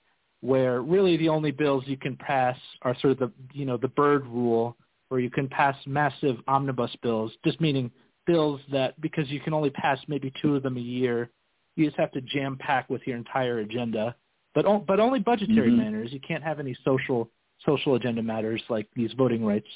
[0.42, 3.90] where really the only bills you can pass are sort of the, you know, the
[3.90, 4.78] Byrd rule
[5.10, 7.92] where you can pass massive omnibus bills, just meaning
[8.26, 11.30] bills that because you can only pass maybe two of them a year,
[11.80, 14.16] you just have to jam pack with your entire agenda.
[14.54, 15.78] But but only budgetary mm-hmm.
[15.78, 16.12] matters.
[16.12, 17.30] You can't have any social
[17.66, 19.68] social agenda matters like these voting rights.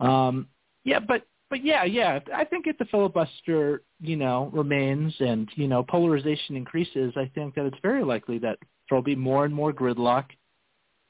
[0.00, 0.48] Um,
[0.84, 2.20] yeah, but but yeah, yeah.
[2.34, 7.54] I think if the filibuster, you know, remains and you know polarization increases, I think
[7.54, 10.26] that it's very likely that there'll be more and more gridlock,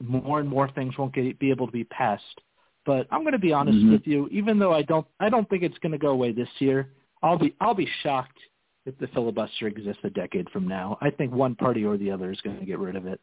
[0.01, 2.41] more and more things won't get, be able to be passed.
[2.85, 3.93] But I'm going to be honest mm-hmm.
[3.93, 4.29] with you.
[4.29, 6.93] Even though I don't, I don't think it's going to go away this year.
[7.23, 8.39] I'll be, I'll be shocked
[8.87, 10.97] if the filibuster exists a decade from now.
[11.01, 13.21] I think one party or the other is going to get rid of it.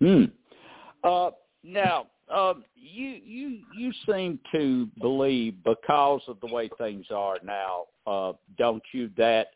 [0.00, 0.24] Hmm.
[1.02, 1.30] Uh,
[1.62, 7.84] now, um, you you you seem to believe because of the way things are now,
[8.06, 9.48] uh, don't you, that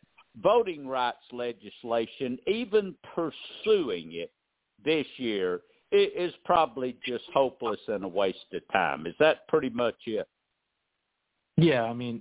[0.43, 4.33] voting rights legislation, even pursuing it
[4.85, 5.61] this year,
[5.93, 9.07] is probably just hopeless and a waste of time.
[9.07, 10.29] Is that pretty much it?
[11.57, 12.21] Yeah, I mean,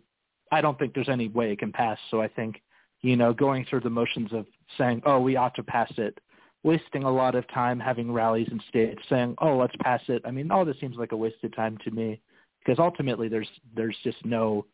[0.53, 1.97] I don't think there's any way it can pass.
[2.11, 2.61] So I think,
[3.01, 4.45] you know, going through the motions of
[4.77, 6.19] saying, oh, we ought to pass it,
[6.61, 10.21] wasting a lot of time having rallies in states saying, oh, let's pass it.
[10.25, 12.21] I mean, all this seems like a waste of time to me
[12.59, 14.65] because ultimately there's there's just no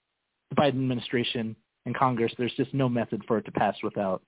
[0.49, 2.33] the Biden administration and Congress.
[2.37, 4.21] There's just no method for it to pass without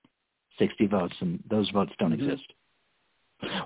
[0.58, 2.30] 60 votes, and those votes don't mm-hmm.
[2.30, 2.54] exist.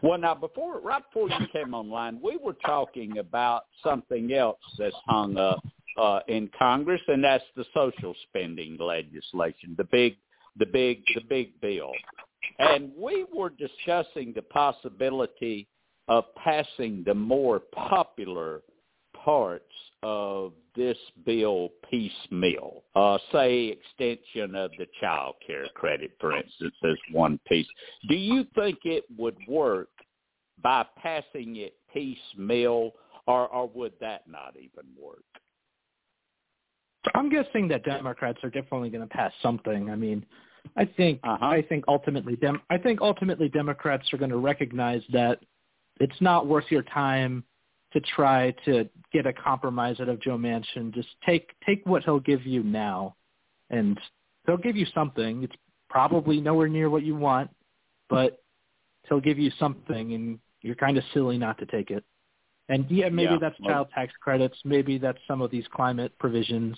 [0.02, 4.96] Well, now before right before you came online, we were talking about something else that's
[5.06, 5.64] hung up
[5.98, 10.18] uh, in Congress, and that's the social spending legislation, the big,
[10.58, 11.92] the big, the big bill.
[12.60, 15.68] And we were discussing the possibility
[16.08, 18.62] of passing the more popular
[19.24, 19.64] parts
[20.04, 22.84] of this bill piecemeal.
[22.96, 27.68] Uh, say extension of the child care credit, for instance, as one piece.
[28.08, 29.90] Do you think it would work
[30.62, 32.92] by passing it piecemeal,
[33.26, 35.24] or, or would that not even work?
[37.14, 39.90] I'm guessing that Democrats are definitely going to pass something.
[39.90, 40.26] I mean,
[40.76, 41.46] I think uh-huh.
[41.46, 45.40] I think ultimately Dem- I think ultimately Democrats are going to recognize that
[46.00, 47.44] it's not worth your time
[47.94, 50.94] to try to get a compromise out of Joe Manchin.
[50.94, 53.16] Just take take what he'll give you now,
[53.70, 54.00] and
[54.46, 55.44] he'll give you something.
[55.44, 55.56] It's
[55.90, 57.50] probably nowhere near what you want,
[58.10, 58.44] but
[59.08, 62.04] he'll give you something, and you're kind of silly not to take it.
[62.70, 63.38] And yeah, maybe Yeah.
[63.40, 64.58] that's child tax credits.
[64.66, 66.78] Maybe that's some of these climate provisions.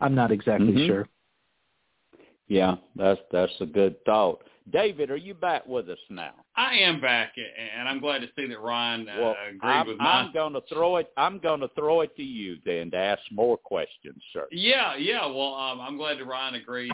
[0.00, 0.86] I'm not exactly Mhm.
[0.86, 1.08] sure.
[2.48, 4.42] Yeah, that's that's a good thought.
[4.70, 6.34] David, are you back with us now?
[6.54, 9.96] I am back, and I'm glad to see that Ryan uh, Well, agreed I'm, with
[9.98, 10.20] my.
[10.20, 11.10] I'm going to throw it.
[11.16, 14.46] I'm going to throw it to you then to ask more questions, sir.
[14.52, 15.24] Yeah, yeah.
[15.26, 16.92] Well, um, I'm glad that Ryan agreed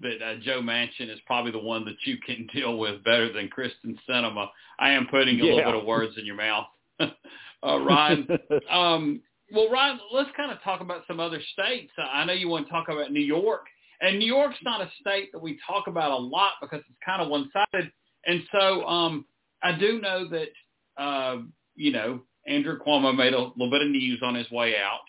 [0.00, 3.48] that uh, Joe Manchin is probably the one that you can deal with better than
[3.50, 4.48] Kyrsten Sinema.
[4.78, 5.54] I am putting a Yeah.
[5.54, 6.66] little bit of words in your mouth,
[7.66, 8.28] uh, Ryan.
[8.70, 9.20] um,
[9.52, 11.90] well, Ryan, let's kind of talk about some other states.
[11.98, 13.66] I know you want to talk about New York,
[14.00, 17.20] and New York's not a state that we talk about a lot because it's kind
[17.20, 17.90] of one-sided.
[18.26, 19.24] And so um,
[19.62, 21.38] I do know that, uh,
[21.74, 25.00] you know, Andrew Cuomo made a little bit of news on his way out,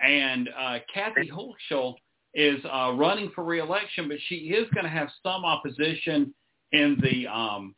[0.00, 1.94] and uh, Kathy Hochul
[2.34, 6.32] is uh, running for reelection, but she is going to have some opposition
[6.72, 7.74] in the um,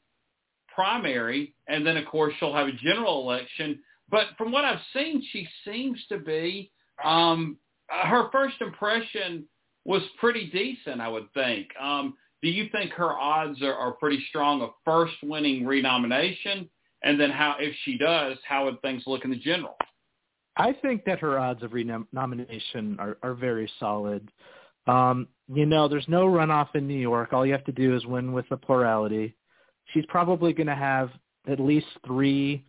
[0.75, 3.79] primary, and then of course she'll have a general election.
[4.11, 6.71] But from what I've seen, she seems to be
[7.05, 7.57] um,
[7.89, 9.47] her first impression
[9.85, 11.69] was pretty decent, I would think.
[11.81, 16.69] Um, do you think her odds are, are pretty strong of first winning renomination?
[17.03, 19.77] And then how, if she does, how would things look in the general?
[20.57, 24.31] I think that her odds of renomination are, are very solid.
[24.87, 27.33] Um, you know, there's no runoff in New York.
[27.33, 29.37] All you have to do is win with a plurality.
[29.93, 31.11] She's probably going to have
[31.49, 32.65] at least three,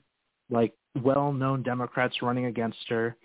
[0.49, 3.15] like, well-known Democrats running against her.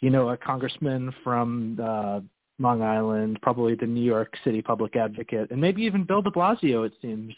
[0.00, 2.20] You know, a congressman from uh,
[2.58, 6.86] Long Island, probably the New York City public advocate, and maybe even Bill de Blasio,
[6.86, 7.34] it seems,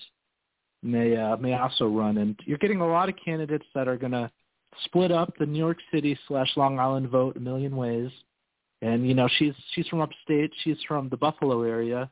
[0.83, 2.18] may uh, may also run.
[2.18, 4.31] And you're getting a lot of candidates that are going to
[4.85, 8.11] split up the New York City slash Long Island vote a million ways.
[8.81, 10.52] And you know she's she's from upstate.
[10.62, 12.09] She's from the Buffalo area,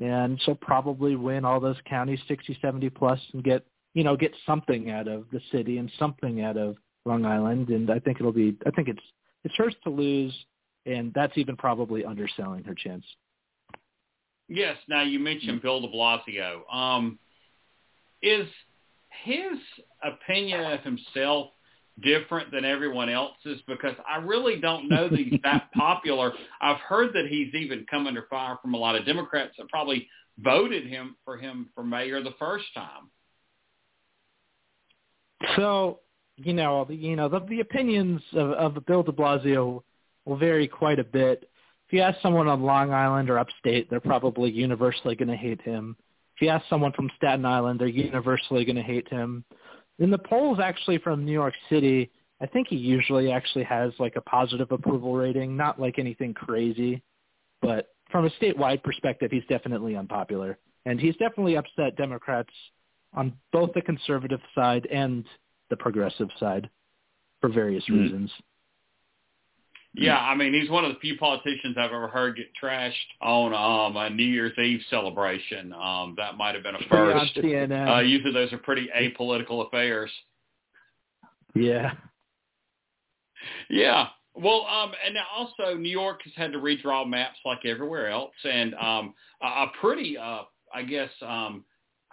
[0.00, 4.32] and she'll probably win all those counties, 60, 70 plus, and get you know get
[4.46, 7.68] something out of the city and something out of Long Island.
[7.68, 9.02] And I think it'll be I think it's
[9.44, 10.34] it's hers to lose,
[10.84, 13.04] and that's even probably underselling her chance.
[14.48, 14.76] Yes.
[14.88, 16.72] Now you mentioned Bill De Blasio.
[16.72, 17.18] Um,
[18.22, 18.46] is
[19.24, 19.58] his
[20.02, 21.50] opinion of himself
[22.02, 23.60] different than everyone else's?
[23.66, 26.32] Because I really don't know that he's that popular.
[26.60, 30.08] I've heard that he's even come under fire from a lot of Democrats that probably
[30.38, 33.10] voted him for him for mayor the first time.
[35.56, 36.00] So
[36.36, 39.82] you know, the, you know, the, the opinions of, of Bill De Blasio
[40.24, 41.48] will vary quite a bit.
[41.86, 45.62] If you ask someone on Long Island or upstate, they're probably universally going to hate
[45.62, 45.96] him.
[46.34, 49.44] If you ask someone from Staten Island, they're universally going to hate him.
[49.98, 52.10] In the polls, actually from New York City,
[52.42, 57.02] I think he usually actually has like a positive approval rating, not like anything crazy,
[57.62, 62.52] but from a statewide perspective, he's definitely unpopular, and he's definitely upset Democrats
[63.14, 65.24] on both the conservative side and
[65.70, 66.68] the progressive side
[67.40, 68.00] for various Mm.
[68.02, 68.32] reasons.
[69.98, 73.54] Yeah, I mean, he's one of the few politicians I've ever heard get trashed on
[73.54, 75.72] um, a New Year's Eve celebration.
[75.72, 77.34] Um, that might have been a first.
[77.36, 77.96] CNN.
[77.96, 80.10] Uh, usually those are pretty apolitical affairs.
[81.54, 81.92] yeah.
[83.70, 84.08] Yeah.
[84.34, 88.74] Well, um, and also New York has had to redraw maps like everywhere else, and
[88.74, 90.42] um, a, a pretty, uh,
[90.74, 91.64] I guess, um,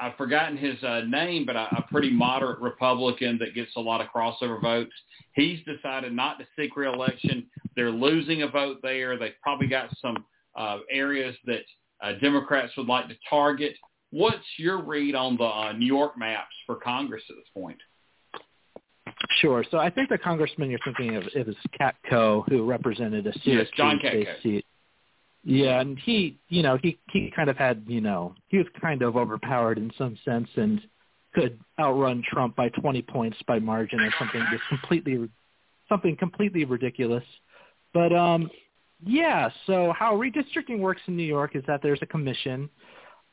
[0.03, 4.01] I've forgotten his uh, name, but a, a pretty moderate Republican that gets a lot
[4.01, 4.91] of crossover votes.
[5.33, 7.47] He's decided not to seek reelection.
[7.77, 9.17] They're losing a vote there.
[9.17, 10.25] They've probably got some
[10.57, 11.61] uh, areas that
[12.03, 13.75] uh, Democrats would like to target.
[14.11, 17.77] What's your read on the uh, New York maps for Congress at this point?
[19.39, 19.63] Sure.
[19.71, 23.67] So I think the congressman you're thinking of is Cat Coe, who represented a Yes,
[23.77, 24.62] John Syracuse Katko.
[25.43, 29.01] Yeah, and he, you know, he he kind of had, you know, he was kind
[29.01, 30.81] of overpowered in some sense and
[31.33, 35.29] could outrun Trump by 20 points by margin or something just completely
[35.89, 37.23] something completely ridiculous.
[37.93, 38.49] But um
[39.05, 42.69] yeah, so how redistricting works in New York is that there's a commission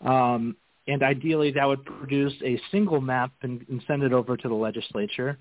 [0.00, 0.56] um
[0.88, 4.54] and ideally that would produce a single map and, and send it over to the
[4.54, 5.38] legislature.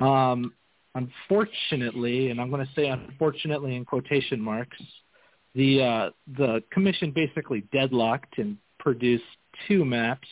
[0.00, 0.52] Um,
[0.94, 4.76] unfortunately, and I'm going to say unfortunately in quotation marks,
[5.56, 9.24] the uh, the commission basically deadlocked and produced
[9.66, 10.28] two maps,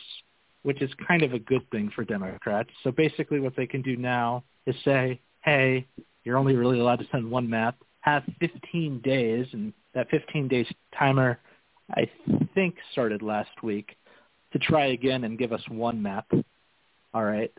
[0.61, 2.69] which is kind of a good thing for Democrats.
[2.83, 5.87] So basically, what they can do now is say, "Hey,
[6.23, 7.75] you're only really allowed to send one map.
[8.01, 10.67] Have 15 days, and that 15 days
[10.97, 11.39] timer,
[11.89, 12.07] I
[12.53, 13.97] think, started last week,
[14.53, 16.31] to try again and give us one map.
[17.15, 17.51] All right."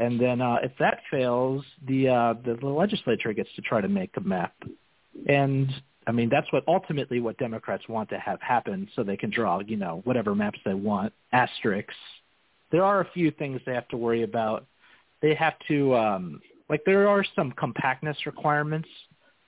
[0.00, 3.88] And then uh, if that fails, the uh, the, the legislature gets to try to
[3.88, 4.52] make a map,
[5.28, 5.72] and
[6.06, 9.60] I mean that's what ultimately what Democrats want to have happen, so they can draw
[9.60, 11.12] you know whatever maps they want.
[11.32, 11.94] Asterisks.
[12.70, 14.66] There are a few things they have to worry about.
[15.22, 18.88] They have to um, like there are some compactness requirements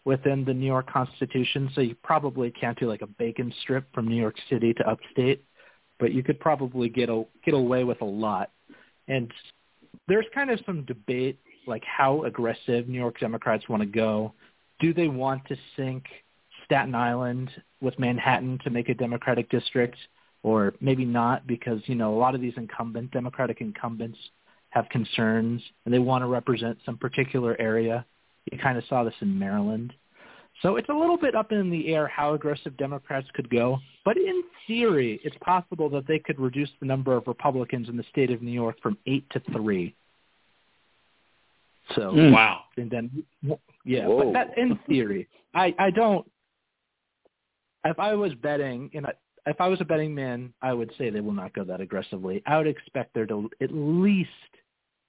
[0.05, 4.07] within the New York Constitution, so you probably can't do like a bacon strip from
[4.07, 5.45] New York City to upstate,
[5.99, 8.53] but you could probably get a, get away with a lot.
[9.09, 9.33] And
[10.07, 14.33] there's kind of some debate like how aggressive New York Democrats want to go.
[14.79, 16.05] Do they want to sync
[16.67, 17.51] Staten Island
[17.81, 19.97] with Manhattan to make a Democratic district
[20.43, 24.19] or maybe not because, you know, a lot of these incumbent Democratic incumbents
[24.71, 28.05] have concerns and they want to represent some particular area.
[28.51, 29.93] You kind of saw this in Maryland.
[30.63, 33.79] So it's a little bit up in the air how aggressive Democrats could go.
[34.05, 38.05] But in theory, it's possible that they could reduce the number of Republicans in the
[38.11, 39.95] state of New York from eight to three.
[41.95, 42.33] So mm.
[42.33, 43.25] wow, and then
[43.85, 44.25] yeah, Whoa.
[44.25, 46.29] but that in theory, I I don't.
[47.87, 48.91] If I was betting,
[49.47, 52.43] if I was a betting man, I would say they will not go that aggressively.
[52.47, 54.31] I would expect there to at least,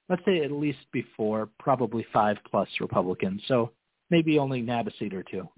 [0.09, 3.41] let's say at least before, probably five plus Republicans.
[3.47, 3.71] So
[4.11, 5.49] maybe only nab a seat or two.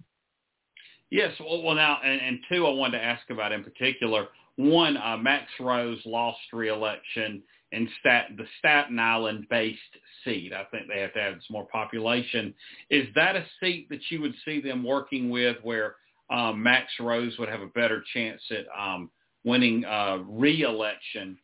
[1.10, 4.28] Yes, well, well now, and, and two, I wanted to ask about in particular.
[4.56, 7.42] One, uh, Max Rose lost re-election
[7.72, 9.80] in Stat, the Staten Island-based
[10.24, 10.54] seat.
[10.54, 12.54] I think they have to have some more population.
[12.90, 15.96] Is that a seat that you would see them working with, where
[16.30, 19.10] um, Max Rose would have a better chance at um,
[19.44, 21.38] winning uh, re-election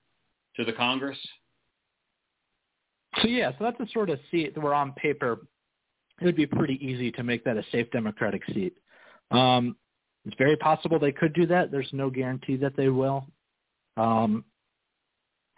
[0.55, 1.17] to the Congress?
[3.21, 5.39] So yeah, so that's a sort of seat where on paper
[6.21, 8.73] it would be pretty easy to make that a safe Democratic seat.
[9.31, 9.75] Um,
[10.25, 11.71] it's very possible they could do that.
[11.71, 13.27] There's no guarantee that they will.
[13.97, 14.45] Um,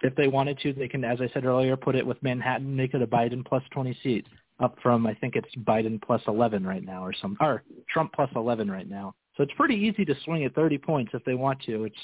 [0.02, 2.94] if they wanted to, they can, as I said earlier, put it with Manhattan, make
[2.94, 4.28] it a Biden plus 20 seat,
[4.60, 8.30] up from I think it's Biden plus 11 right now, or some, or Trump plus
[8.36, 9.14] 11 right now.
[9.36, 11.86] So it's pretty easy to swing at 30 points if they want to.
[11.86, 11.96] It's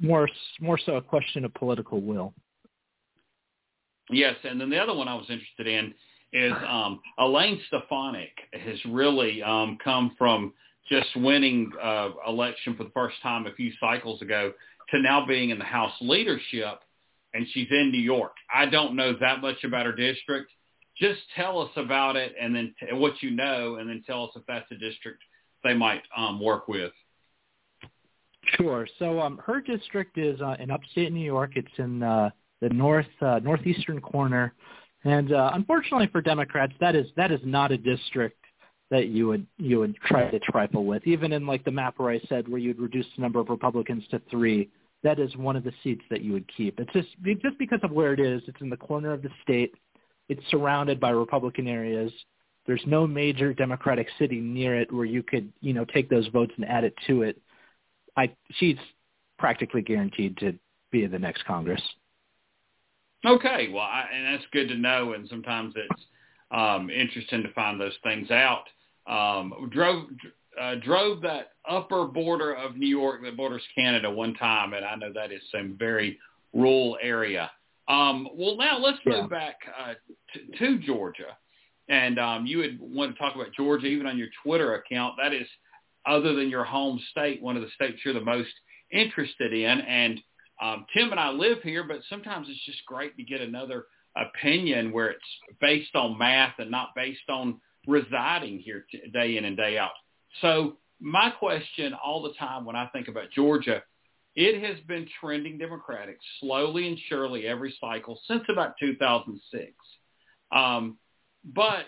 [0.00, 0.28] more
[0.60, 2.34] more so a question of political will.
[4.10, 5.94] Yes, and then the other one I was interested in
[6.32, 10.52] is um, Elaine Stefanik has really um, come from
[10.90, 14.52] just winning uh, election for the first time a few cycles ago
[14.90, 16.80] to now being in the House leadership,
[17.34, 18.32] and she's in New York.
[18.52, 20.50] I don't know that much about her district.
[21.02, 24.30] Just tell us about it, and then t- what you know, and then tell us
[24.36, 25.22] if that's a district
[25.64, 26.92] they might um, work with.
[28.56, 28.88] Sure.
[28.98, 31.52] So um, her district is uh, in upstate New York.
[31.56, 32.30] It's in uh,
[32.60, 34.54] the north uh, northeastern corner
[35.04, 38.38] and uh, unfortunately for Democrats, that is that is not a district
[38.90, 41.06] that you would you would try to trifle with.
[41.06, 44.04] Even in like the map where I said where you'd reduce the number of Republicans
[44.10, 44.68] to three,
[45.02, 46.78] that is one of the seats that you would keep.
[46.78, 47.08] It's just
[47.42, 48.42] just because of where it is.
[48.46, 49.74] It's in the corner of the state.
[50.28, 52.12] It's surrounded by Republican areas.
[52.66, 56.52] There's no major Democratic city near it where you could you know take those votes
[56.56, 57.40] and add it to it.
[58.16, 58.76] I she's
[59.38, 60.58] practically guaranteed to
[60.90, 61.82] be in the next Congress.
[63.24, 65.12] Okay, well, I, and that's good to know.
[65.12, 66.02] And sometimes it's
[66.50, 68.64] um, interesting to find those things out.
[69.06, 70.06] Um, drove
[70.60, 74.94] uh, drove that upper border of New York that borders Canada one time, and I
[74.96, 76.18] know that is some very
[76.52, 77.50] rural area.
[77.92, 79.38] Um, well, now let's move yeah.
[79.38, 79.94] back uh,
[80.32, 81.36] to, to Georgia.
[81.88, 85.14] And um, you would want to talk about Georgia even on your Twitter account.
[85.22, 85.46] That is,
[86.06, 88.52] other than your home state, one of the states you're the most
[88.90, 89.80] interested in.
[89.80, 90.20] And
[90.62, 93.84] um, Tim and I live here, but sometimes it's just great to get another
[94.16, 95.20] opinion where it's
[95.60, 99.90] based on math and not based on residing here t- day in and day out.
[100.40, 103.82] So my question all the time when I think about Georgia,
[104.34, 109.72] it has been trending Democratic slowly and surely every cycle since about 2006.
[110.50, 110.96] Um,
[111.44, 111.86] but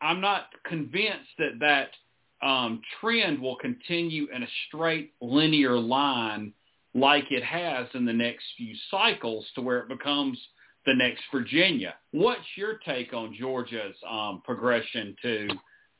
[0.00, 6.52] I'm not convinced that that um, trend will continue in a straight linear line
[6.94, 10.38] like it has in the next few cycles to where it becomes
[10.84, 11.94] the next Virginia.
[12.10, 15.48] What's your take on Georgia's um, progression to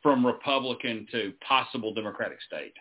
[0.03, 2.75] from Republican to possible Democratic state?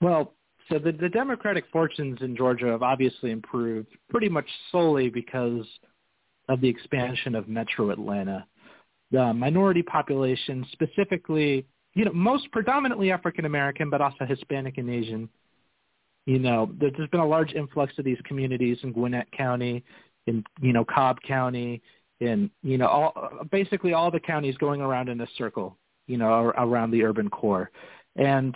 [0.00, 0.34] Well,
[0.70, 5.66] so the, the Democratic fortunes in Georgia have obviously improved pretty much solely because
[6.48, 8.46] of the expansion of Metro Atlanta.
[9.10, 15.28] The minority population, specifically, you know, most predominantly African American, but also Hispanic and Asian,
[16.26, 19.82] you know, there's been a large influx of these communities in Gwinnett County,
[20.26, 21.82] in you know Cobb County,
[22.20, 26.52] in you know all basically all the counties going around in a circle, you know,
[26.56, 27.70] around the urban core,
[28.16, 28.54] and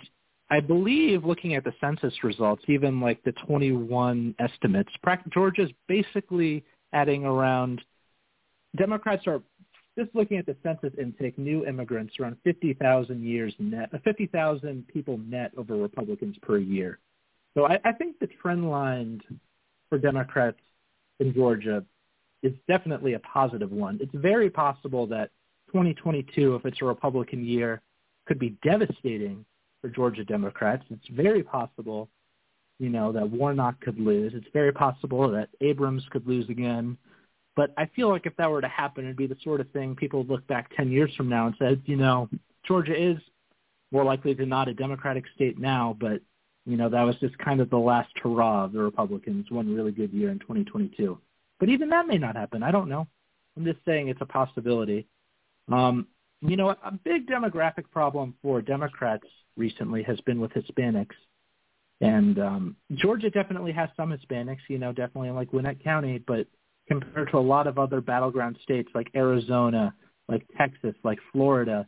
[0.49, 4.91] I believe looking at the census results, even like the 21 estimates,
[5.33, 7.81] Georgia's basically adding around
[8.75, 9.41] Democrats are
[9.97, 15.17] just looking at the census intake, new immigrants around 50,000 years net, uh, 50,000 people
[15.17, 16.99] net over Republicans per year.
[17.55, 19.21] So I, I think the trend line
[19.89, 20.59] for Democrats
[21.19, 21.83] in Georgia
[22.43, 23.97] is definitely a positive one.
[24.01, 25.31] It's very possible that
[25.67, 27.81] 2022, if it's a Republican year,
[28.27, 29.45] could be devastating
[29.85, 30.83] for Georgia Democrats.
[30.89, 32.09] It's very possible,
[32.79, 34.33] you know, that Warnock could lose.
[34.33, 36.97] It's very possible that Abrams could lose again.
[37.55, 39.95] But I feel like if that were to happen, it'd be the sort of thing
[39.95, 42.27] people would look back 10 years from now and say, you know,
[42.67, 43.17] Georgia is
[43.91, 46.19] more likely than not a Democratic state now, but,
[46.65, 49.91] you know, that was just kind of the last hurrah of the Republicans, one really
[49.91, 51.19] good year in 2022.
[51.59, 52.63] But even that may not happen.
[52.63, 53.07] I don't know.
[53.55, 55.05] I'm just saying it's a possibility.
[55.71, 56.07] Um,
[56.41, 59.27] you know, a big demographic problem for Democrats
[59.57, 61.15] recently has been with Hispanics.
[62.01, 66.47] And um, Georgia definitely has some Hispanics, you know, definitely like Gwinnett County, but
[66.87, 69.93] compared to a lot of other battleground states like Arizona,
[70.27, 71.87] like Texas, like Florida,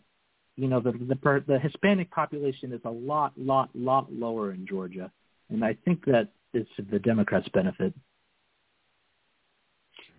[0.56, 5.12] you know, the the, the Hispanic population is a lot, lot, lot lower in Georgia,
[5.50, 7.94] and I think that it's the Democrats' benefit.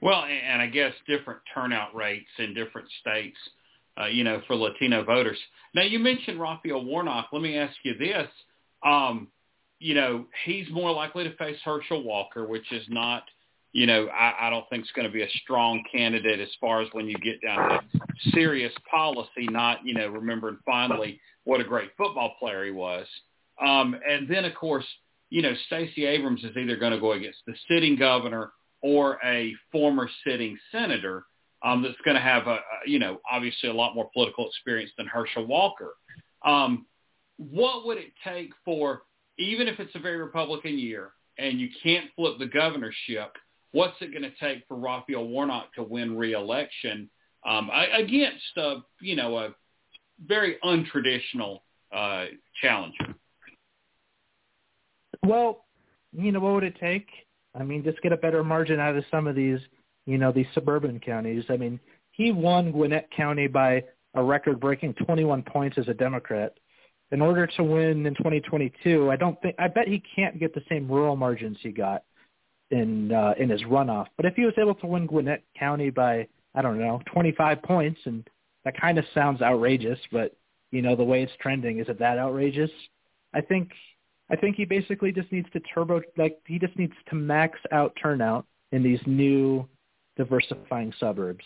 [0.00, 3.36] Well, and I guess different turnout rates in different states,
[4.00, 5.38] uh, you know, for Latino voters.
[5.74, 7.28] Now, you mentioned Raphael Warnock.
[7.32, 8.28] Let me ask you this.
[8.84, 9.28] Um,
[9.78, 13.24] you know, he's more likely to face Herschel Walker, which is not–
[13.72, 16.80] you know, I, I don't think it's going to be a strong candidate as far
[16.80, 21.64] as when you get down to serious policy, not, you know, remembering finally what a
[21.64, 23.06] great football player he was.
[23.60, 24.86] Um, and then, of course,
[25.30, 29.54] you know, Stacey Abrams is either going to go against the sitting governor or a
[29.70, 31.24] former sitting senator
[31.62, 34.90] um, that's going to have, a, a, you know, obviously a lot more political experience
[34.96, 35.94] than Herschel Walker.
[36.44, 36.86] Um,
[37.36, 39.02] what would it take for,
[39.38, 43.36] even if it's a very Republican year and you can't flip the governorship–
[43.72, 47.08] what's it going to take for Raphael Warnock to win re-election
[47.46, 49.54] um, against a you know a
[50.26, 51.60] very untraditional
[51.94, 52.26] uh,
[52.60, 53.14] challenger?
[55.24, 55.64] Well,
[56.12, 57.08] you know what would it take?
[57.54, 59.58] I mean, just get a better margin out of some of these,
[60.08, 61.44] you know, these suburban counties.
[61.50, 61.78] I mean,
[62.12, 63.84] he won Gwinnett County by
[64.14, 66.54] a record-breaking 21 points as a Democrat.
[67.12, 70.62] In order to win in 2022, I don't think I bet he can't get the
[70.66, 72.04] same rural margins he got
[72.70, 74.06] in uh, in his runoff.
[74.16, 78.00] But if he was able to win Gwinnett County by I don't know 25 points,
[78.06, 78.26] and
[78.64, 80.34] that kind of sounds outrageous, but
[80.70, 82.70] you know the way it's trending, is it that outrageous?
[83.34, 83.72] I think
[84.30, 87.96] I think he basically just needs to turbo like he just needs to max out
[88.02, 89.66] turnout in these new
[90.18, 91.44] diversifying suburbs.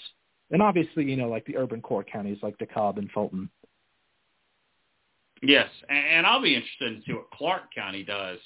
[0.51, 3.49] And obviously, you know, like the urban core counties like DeKalb and Fulton.
[5.43, 8.39] Yes, and I'll be interested to see what Clarke County does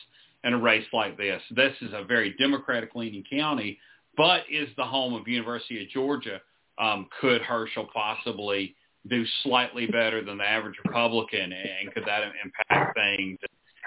[0.44, 1.42] in a race like this.
[1.50, 3.78] This is a very Democratic-leaning county,
[4.16, 6.40] but is the home of University of Georgia.
[6.78, 8.76] Um, could Herschel possibly
[9.08, 13.38] do slightly better than the average Republican, and could that impact things?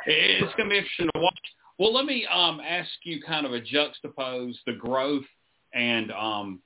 [0.06, 1.40] It's going to be interesting to watch.
[1.80, 5.26] Well, let me um, ask you kind of a juxtapose the growth
[5.74, 6.62] and um,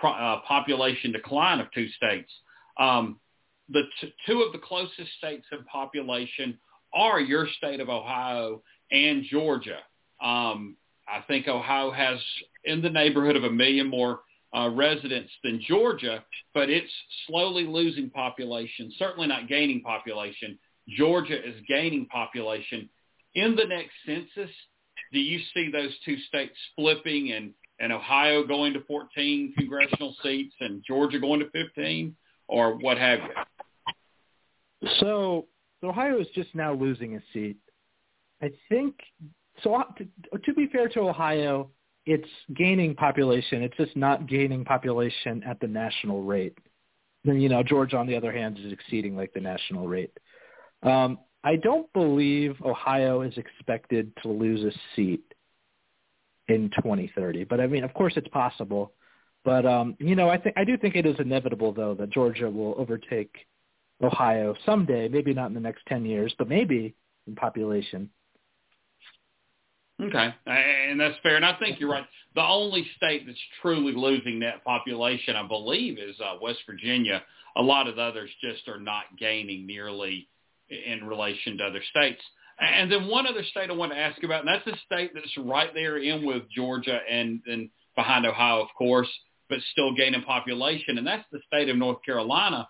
[0.00, 2.30] pro- uh, population decline of two states.
[2.78, 3.18] Um,
[3.68, 6.58] the t- two of the closest states in population
[6.94, 9.78] are your state of Ohio and Georgia.
[10.22, 10.76] Um,
[11.06, 12.18] I think Ohio has
[12.64, 14.20] in the neighborhood of a million more
[14.56, 16.24] uh, residents than Georgia,
[16.54, 16.90] but it's
[17.26, 20.58] slowly losing population, certainly not gaining population.
[20.88, 22.88] Georgia is gaining population.
[23.34, 24.54] In the next census,
[25.12, 30.54] do you see those two states flipping and, and Ohio going to 14 congressional seats
[30.60, 32.14] and Georgia going to 15
[32.48, 34.88] or what have you?
[35.00, 35.46] So
[35.82, 37.56] Ohio is just now losing a seat
[38.42, 38.94] I think
[39.62, 39.82] so.
[39.96, 41.70] To, to be fair to Ohio,
[42.06, 43.62] it's gaining population.
[43.62, 46.56] It's just not gaining population at the national rate.
[47.24, 50.16] Then you know Georgia, on the other hand, is exceeding like the national rate.
[50.82, 55.22] Um, I don't believe Ohio is expected to lose a seat
[56.48, 58.92] in 2030, but I mean, of course, it's possible.
[59.44, 62.50] But um, you know, I think I do think it is inevitable though that Georgia
[62.50, 63.46] will overtake
[64.02, 65.08] Ohio someday.
[65.08, 66.94] Maybe not in the next 10 years, but maybe
[67.26, 68.10] in population.
[70.00, 71.36] Okay, and that's fair.
[71.36, 72.06] And I think you're right.
[72.36, 77.22] The only state that's truly losing net population, I believe, is uh, West Virginia.
[77.56, 80.28] A lot of the others just are not gaining nearly
[80.68, 82.20] in relation to other states.
[82.60, 85.36] And then one other state I want to ask about, and that's a state that's
[85.38, 89.08] right there in with Georgia and then behind Ohio, of course,
[89.48, 92.68] but still gaining population, and that's the state of North Carolina.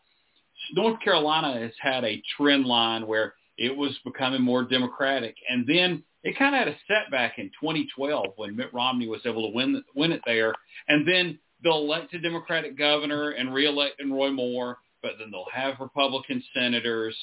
[0.75, 6.03] North Carolina has had a trend line where it was becoming more democratic, and then
[6.23, 9.83] it kind of had a setback in 2012 when Mitt Romney was able to win
[9.95, 10.55] win it there,
[10.89, 15.81] and then they'll elect a Democratic governor and reelect Roy Moore, but then they'll have
[15.81, 17.17] Republican senators.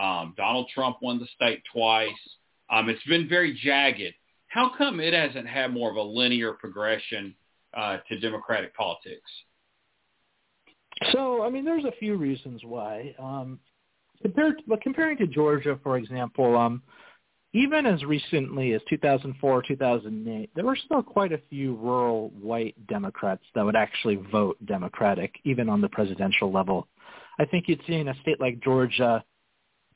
[0.00, 2.10] Um, Donald Trump won the state twice.
[2.70, 4.14] Um, it's been very jagged.
[4.48, 7.34] How come it hasn't had more of a linear progression
[7.74, 9.30] uh, to Democratic politics?
[11.10, 13.14] So, I mean, there's a few reasons why.
[13.18, 13.58] Um,
[14.20, 16.82] compared, but comparing to Georgia, for example, um,
[17.54, 23.42] even as recently as 2004, 2008, there were still quite a few rural white Democrats
[23.54, 26.88] that would actually vote Democratic, even on the presidential level.
[27.38, 29.22] I think you'd see in a state like Georgia,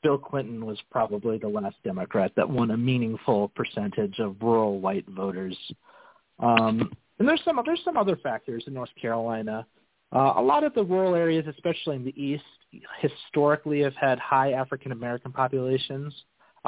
[0.01, 5.07] Bill Clinton was probably the last Democrat that won a meaningful percentage of rural white
[5.07, 5.57] voters.
[6.39, 9.65] Um, and there's some there's some other factors in North Carolina.
[10.15, 12.43] Uh, a lot of the rural areas, especially in the east,
[12.99, 16.13] historically have had high African American populations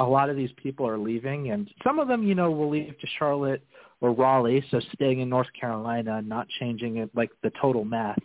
[0.00, 2.98] a lot of these people are leaving, and some of them, you know, will leave
[2.98, 3.62] to Charlotte
[4.00, 8.18] or Raleigh, so staying in North Carolina, not changing it like the total math.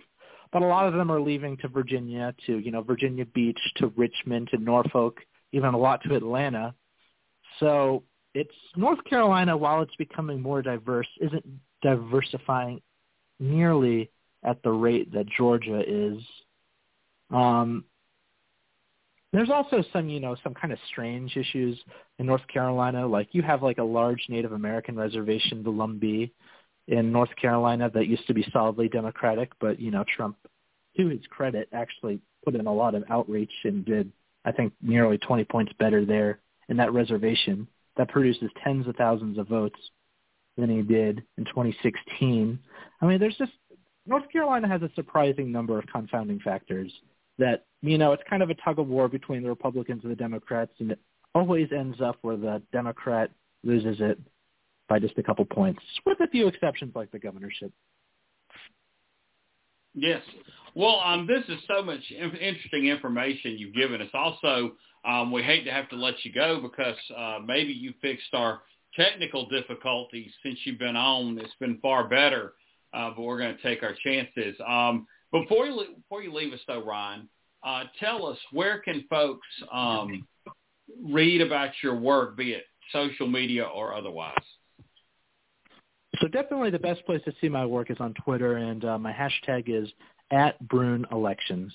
[0.56, 3.88] But a lot of them are leaving to Virginia, to you know Virginia Beach, to
[3.88, 5.20] Richmond, to Norfolk,
[5.52, 6.74] even a lot to Atlanta.
[7.60, 8.04] So
[8.34, 11.44] it's North Carolina, while it's becoming more diverse, isn't
[11.82, 12.82] diversifying
[13.38, 14.10] nearly
[14.46, 16.24] at the rate that Georgia is.
[17.32, 17.84] Um,
[19.34, 21.78] there's also some, you know, some kind of strange issues
[22.18, 23.06] in North Carolina.
[23.06, 26.32] Like you have like a large Native American reservation, the Lumbee,
[26.88, 30.38] in North Carolina that used to be solidly Democratic, but you know, Trump,
[30.98, 34.12] to his credit, actually put in a lot of outreach and did,
[34.46, 37.68] I think, nearly 20 points better there in that reservation.
[37.98, 39.80] That produces tens of thousands of votes
[40.58, 42.60] than he did in 2016.
[43.02, 43.54] I mean, there's just
[44.06, 46.92] North Carolina has a surprising number of confounding factors
[47.38, 50.16] that you know it's kind of a tug of war between the Republicans and the
[50.16, 51.00] Democrats, and it
[51.34, 53.32] always ends up where the Democrat
[53.64, 54.20] loses it
[54.88, 57.72] by just a couple points, with a few exceptions like the governorship.
[59.94, 60.22] Yes.
[60.76, 64.10] Well, um, this is so much interesting information you've given us.
[64.14, 64.74] Also,
[65.06, 68.62] um, we hate to have to let you go because uh, maybe you fixed our
[68.96, 71.40] technical difficulties since you've been on.
[71.40, 72.54] It's been far better,
[72.94, 74.56] uh, but we're going to take our chances.
[74.68, 77.30] Um, before you before you leave us though, Ryan,
[77.64, 80.28] uh, tell us where can folks um,
[81.04, 84.36] read about your work, be it social media or otherwise.
[86.22, 89.12] So definitely the best place to see my work is on Twitter, and uh, my
[89.12, 89.90] hashtag is
[90.32, 91.74] at Brune Elections.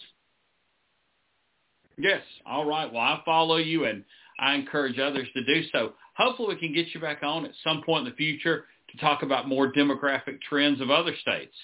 [1.99, 2.22] Yes.
[2.47, 2.91] All right.
[2.91, 4.05] Well, I follow you, and
[4.38, 5.93] I encourage others to do so.
[6.16, 9.22] Hopefully, we can get you back on at some point in the future to talk
[9.22, 11.55] about more demographic trends of other states.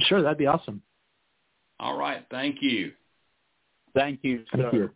[0.00, 0.82] Sure, that'd be awesome.
[1.78, 2.24] All right.
[2.30, 2.92] Thank you.
[3.94, 4.62] Thank you, sir.
[4.62, 4.90] Thank you.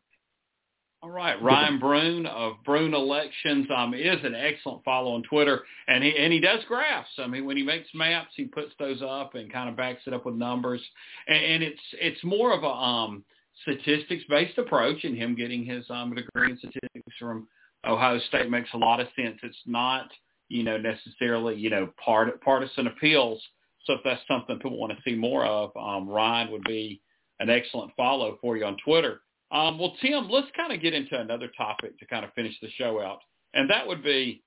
[1.03, 6.05] All right, Ryan Brune of Brune Elections um, is an excellent follow on Twitter, and
[6.05, 7.09] he and he does graphs.
[7.19, 10.13] I mean, when he makes maps, he puts those up and kind of backs it
[10.13, 10.83] up with numbers,
[11.27, 13.25] and, and it's it's more of a um,
[13.63, 15.05] statistics based approach.
[15.05, 17.49] And him getting his um, degree in statistics from
[17.87, 19.39] Ohio State makes a lot of sense.
[19.43, 20.11] It's not
[20.49, 23.43] you know necessarily you know part partisan appeals
[23.85, 27.01] so if that's something people want to see more of, um, Ryan would be
[27.39, 29.21] an excellent follow for you on Twitter.
[29.53, 32.71] Um, well, Tim, let's kind of get into another topic to kind of finish the
[32.77, 33.19] show out,
[33.55, 34.43] and that would be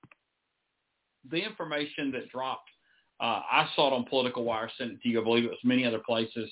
[1.30, 2.70] the information that dropped.
[3.20, 5.22] Uh, I saw it on Political Wire, sent it to you.
[5.22, 6.50] I believe it was many other places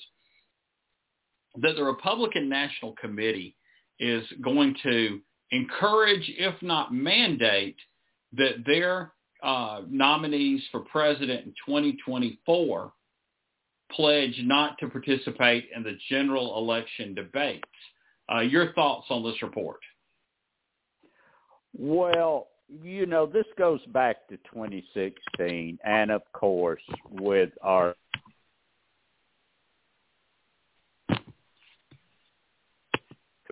[1.60, 3.56] that the Republican National Committee
[3.98, 7.76] is going to encourage, if not mandate,
[8.32, 12.92] that their uh, nominees for president in 2024
[13.90, 17.62] pledge not to participate in the general election debates.
[18.32, 19.80] Uh, your thoughts on this report?
[21.76, 22.48] Well,
[22.82, 27.94] you know, this goes back to 2016, and of course, with our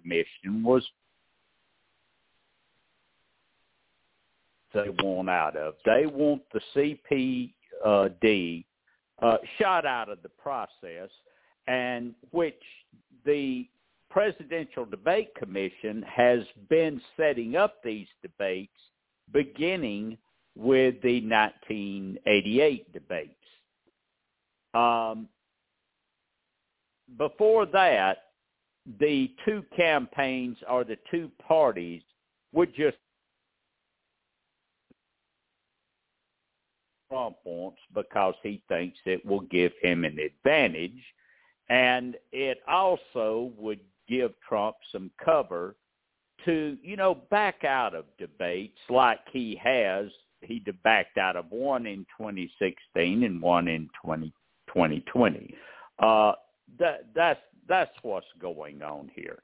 [0.00, 0.86] commission was
[4.72, 5.74] they want out of.
[5.84, 6.60] They want the
[7.84, 8.64] CPD
[9.20, 11.10] uh, shot out of the process,
[11.66, 12.62] and which
[13.26, 13.66] the
[14.10, 18.72] Presidential Debate Commission has been setting up these debates
[19.32, 20.18] beginning
[20.56, 23.34] with the 1988 debates.
[24.74, 25.28] Um,
[27.16, 28.18] before that,
[28.98, 32.02] the two campaigns or the two parties
[32.52, 32.96] would just
[37.10, 41.02] Trump wants because he thinks it will give him an advantage.
[41.68, 43.80] And it also would
[44.10, 45.76] give Trump some cover
[46.44, 50.06] to, you know, back out of debates like he has
[50.42, 54.32] he backed out of one in 2016 and one in 20,
[54.68, 55.54] 2020.
[55.98, 56.32] Uh,
[56.78, 59.40] that that's that's what's going on here.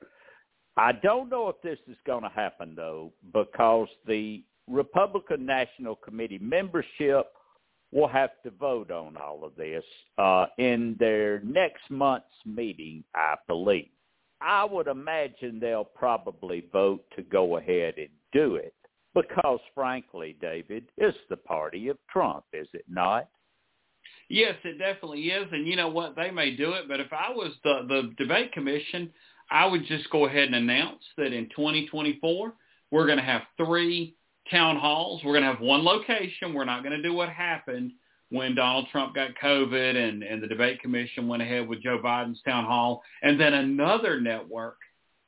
[0.77, 6.39] I don't know if this is going to happen though, because the Republican National Committee
[6.39, 7.27] membership
[7.93, 9.85] will have to vote on all of this
[10.19, 13.89] uh, in their next month's meeting, I believe.
[14.41, 18.75] I would imagine they'll probably vote to go ahead and do it
[19.15, 23.29] because, frankly, David, it's the party of Trump, is it not?
[24.29, 25.49] Yes, it definitely is.
[25.53, 26.17] And you know what?
[26.17, 29.13] They may do it, but if I was the, the debate commission,
[29.51, 32.53] I would just go ahead and announce that in 2024,
[32.91, 34.17] we're going to have three
[34.51, 35.23] town halls.
[35.25, 36.55] We're going to have one location.
[36.55, 37.93] We're not going to do what happened
[38.31, 42.43] when Donald Trump got COVID and, and the debate commission went ahead with Joe Biden's
[42.43, 43.03] town hall.
[43.23, 44.77] And then another network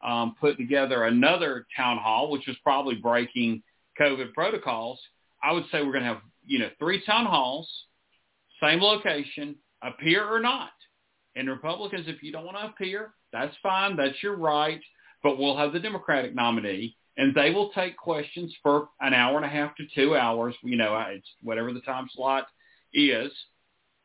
[0.03, 3.63] um, put together another town hall, which was probably breaking
[4.01, 5.01] COVID protocols.
[5.43, 7.69] I would say we're going to have, you know, three town halls,
[8.61, 10.71] same location, appear or not.
[11.37, 13.97] And Republicans, if you don't want to appear, that's fine.
[13.97, 14.81] That's your right.
[15.23, 19.45] But we'll have the Democratic nominee and they will take questions for an hour and
[19.45, 20.55] a half to two hours.
[20.63, 22.47] You know, it's whatever the time slot
[22.93, 23.31] is,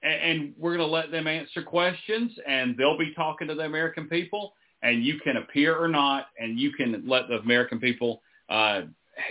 [0.01, 4.07] and we're going to let them answer questions, and they'll be talking to the American
[4.07, 8.81] people, and you can appear or not, and you can let the American people uh,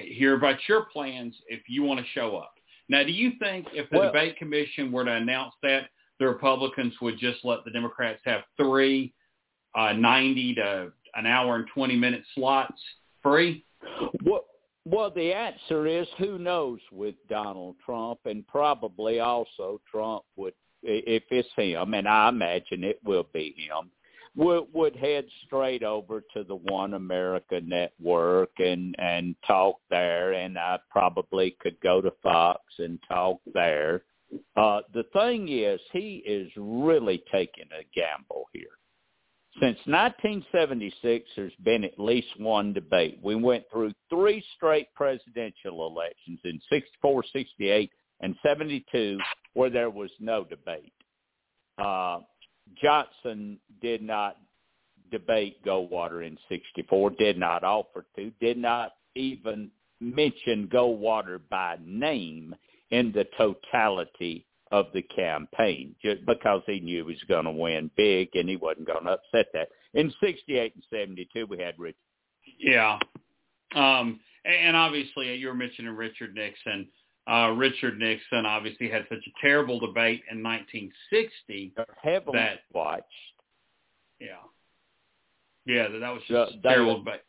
[0.00, 2.54] hear about your plans if you want to show up.
[2.88, 6.94] Now, do you think if the well, debate commission were to announce that, the Republicans
[7.00, 9.12] would just let the Democrats have three
[9.74, 12.80] uh, 90 to an hour and 20 minute slots
[13.22, 13.64] free?
[14.24, 14.44] Well,
[14.84, 21.22] well, the answer is who knows with Donald Trump, and probably also Trump would, if
[21.30, 23.90] it's him, and I imagine it will be him,
[24.34, 30.58] would would head straight over to the One America Network and and talk there, and
[30.58, 34.02] I probably could go to Fox and talk there.
[34.56, 38.78] Uh, the thing is, he is really taking a gamble here.
[39.60, 43.18] Since 1976, there's been at least one debate.
[43.22, 47.90] We went through three straight presidential elections in 64, 68,
[48.20, 49.18] and 72
[49.52, 50.92] where there was no debate.
[51.76, 52.20] Uh,
[52.80, 54.38] Johnson did not
[55.10, 62.54] debate Goldwater in 64, did not offer to, did not even mention Goldwater by name
[62.90, 67.90] in the totality of the campaign just because he knew he was going to win
[67.96, 69.68] big and he wasn't going to upset that.
[69.94, 71.96] In 68 and 72, we had Richard.
[72.58, 72.98] Yeah.
[73.74, 76.88] Um, and obviously, you were mentioning Richard Nixon.
[77.30, 83.04] Uh, Richard Nixon obviously had such a terrible debate in 1960 heavily that watched.
[84.18, 84.36] Yeah.
[85.64, 87.20] Yeah, that, that was just a terrible debate.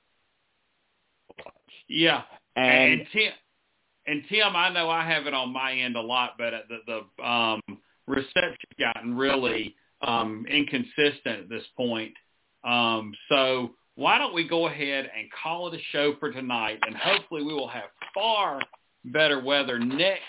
[1.87, 2.23] Yeah.
[2.55, 3.31] And, and Tim,
[4.07, 7.25] and Tim, I know I have it on my end a lot, but the the
[7.25, 7.61] um,
[8.07, 9.75] reception gotten really
[10.05, 12.13] um, inconsistent at this point.
[12.63, 16.95] Um, so why don't we go ahead and call it a show for tonight, and
[16.95, 18.59] hopefully we will have far
[19.05, 20.21] better weather next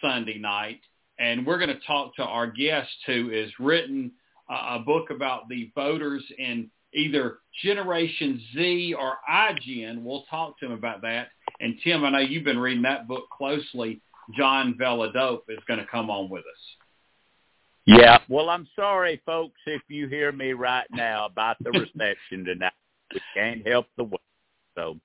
[0.00, 0.80] Sunday night.
[1.18, 4.12] And we're going to talk to our guest who has written
[4.48, 10.02] a book about the voters in either Generation Z or iGen.
[10.02, 11.28] We'll talk to him about that.
[11.60, 14.00] And Tim, I know you've been reading that book closely.
[14.36, 16.86] John Della Volpe is going to come on with us.
[17.86, 18.18] Yeah.
[18.28, 22.72] Well, I'm sorry, folks, if you hear me right now about the reception tonight.
[23.12, 24.18] We can't help the weather.
[24.76, 24.98] So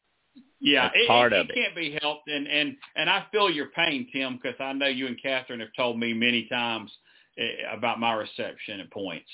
[0.59, 3.67] yeah, it, part it, of it, can't be helped, and and and I feel your
[3.67, 6.91] pain, Tim, because I know you and Catherine have told me many times
[7.37, 9.29] eh, about my reception at points.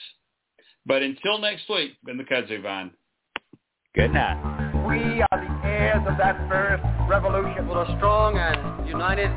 [0.86, 2.92] But until next week, been the Kudzu Vine.
[3.96, 4.88] Good night.
[4.88, 5.24] We
[5.80, 7.66] heirs of that first revolution.
[7.66, 9.32] For a strong and united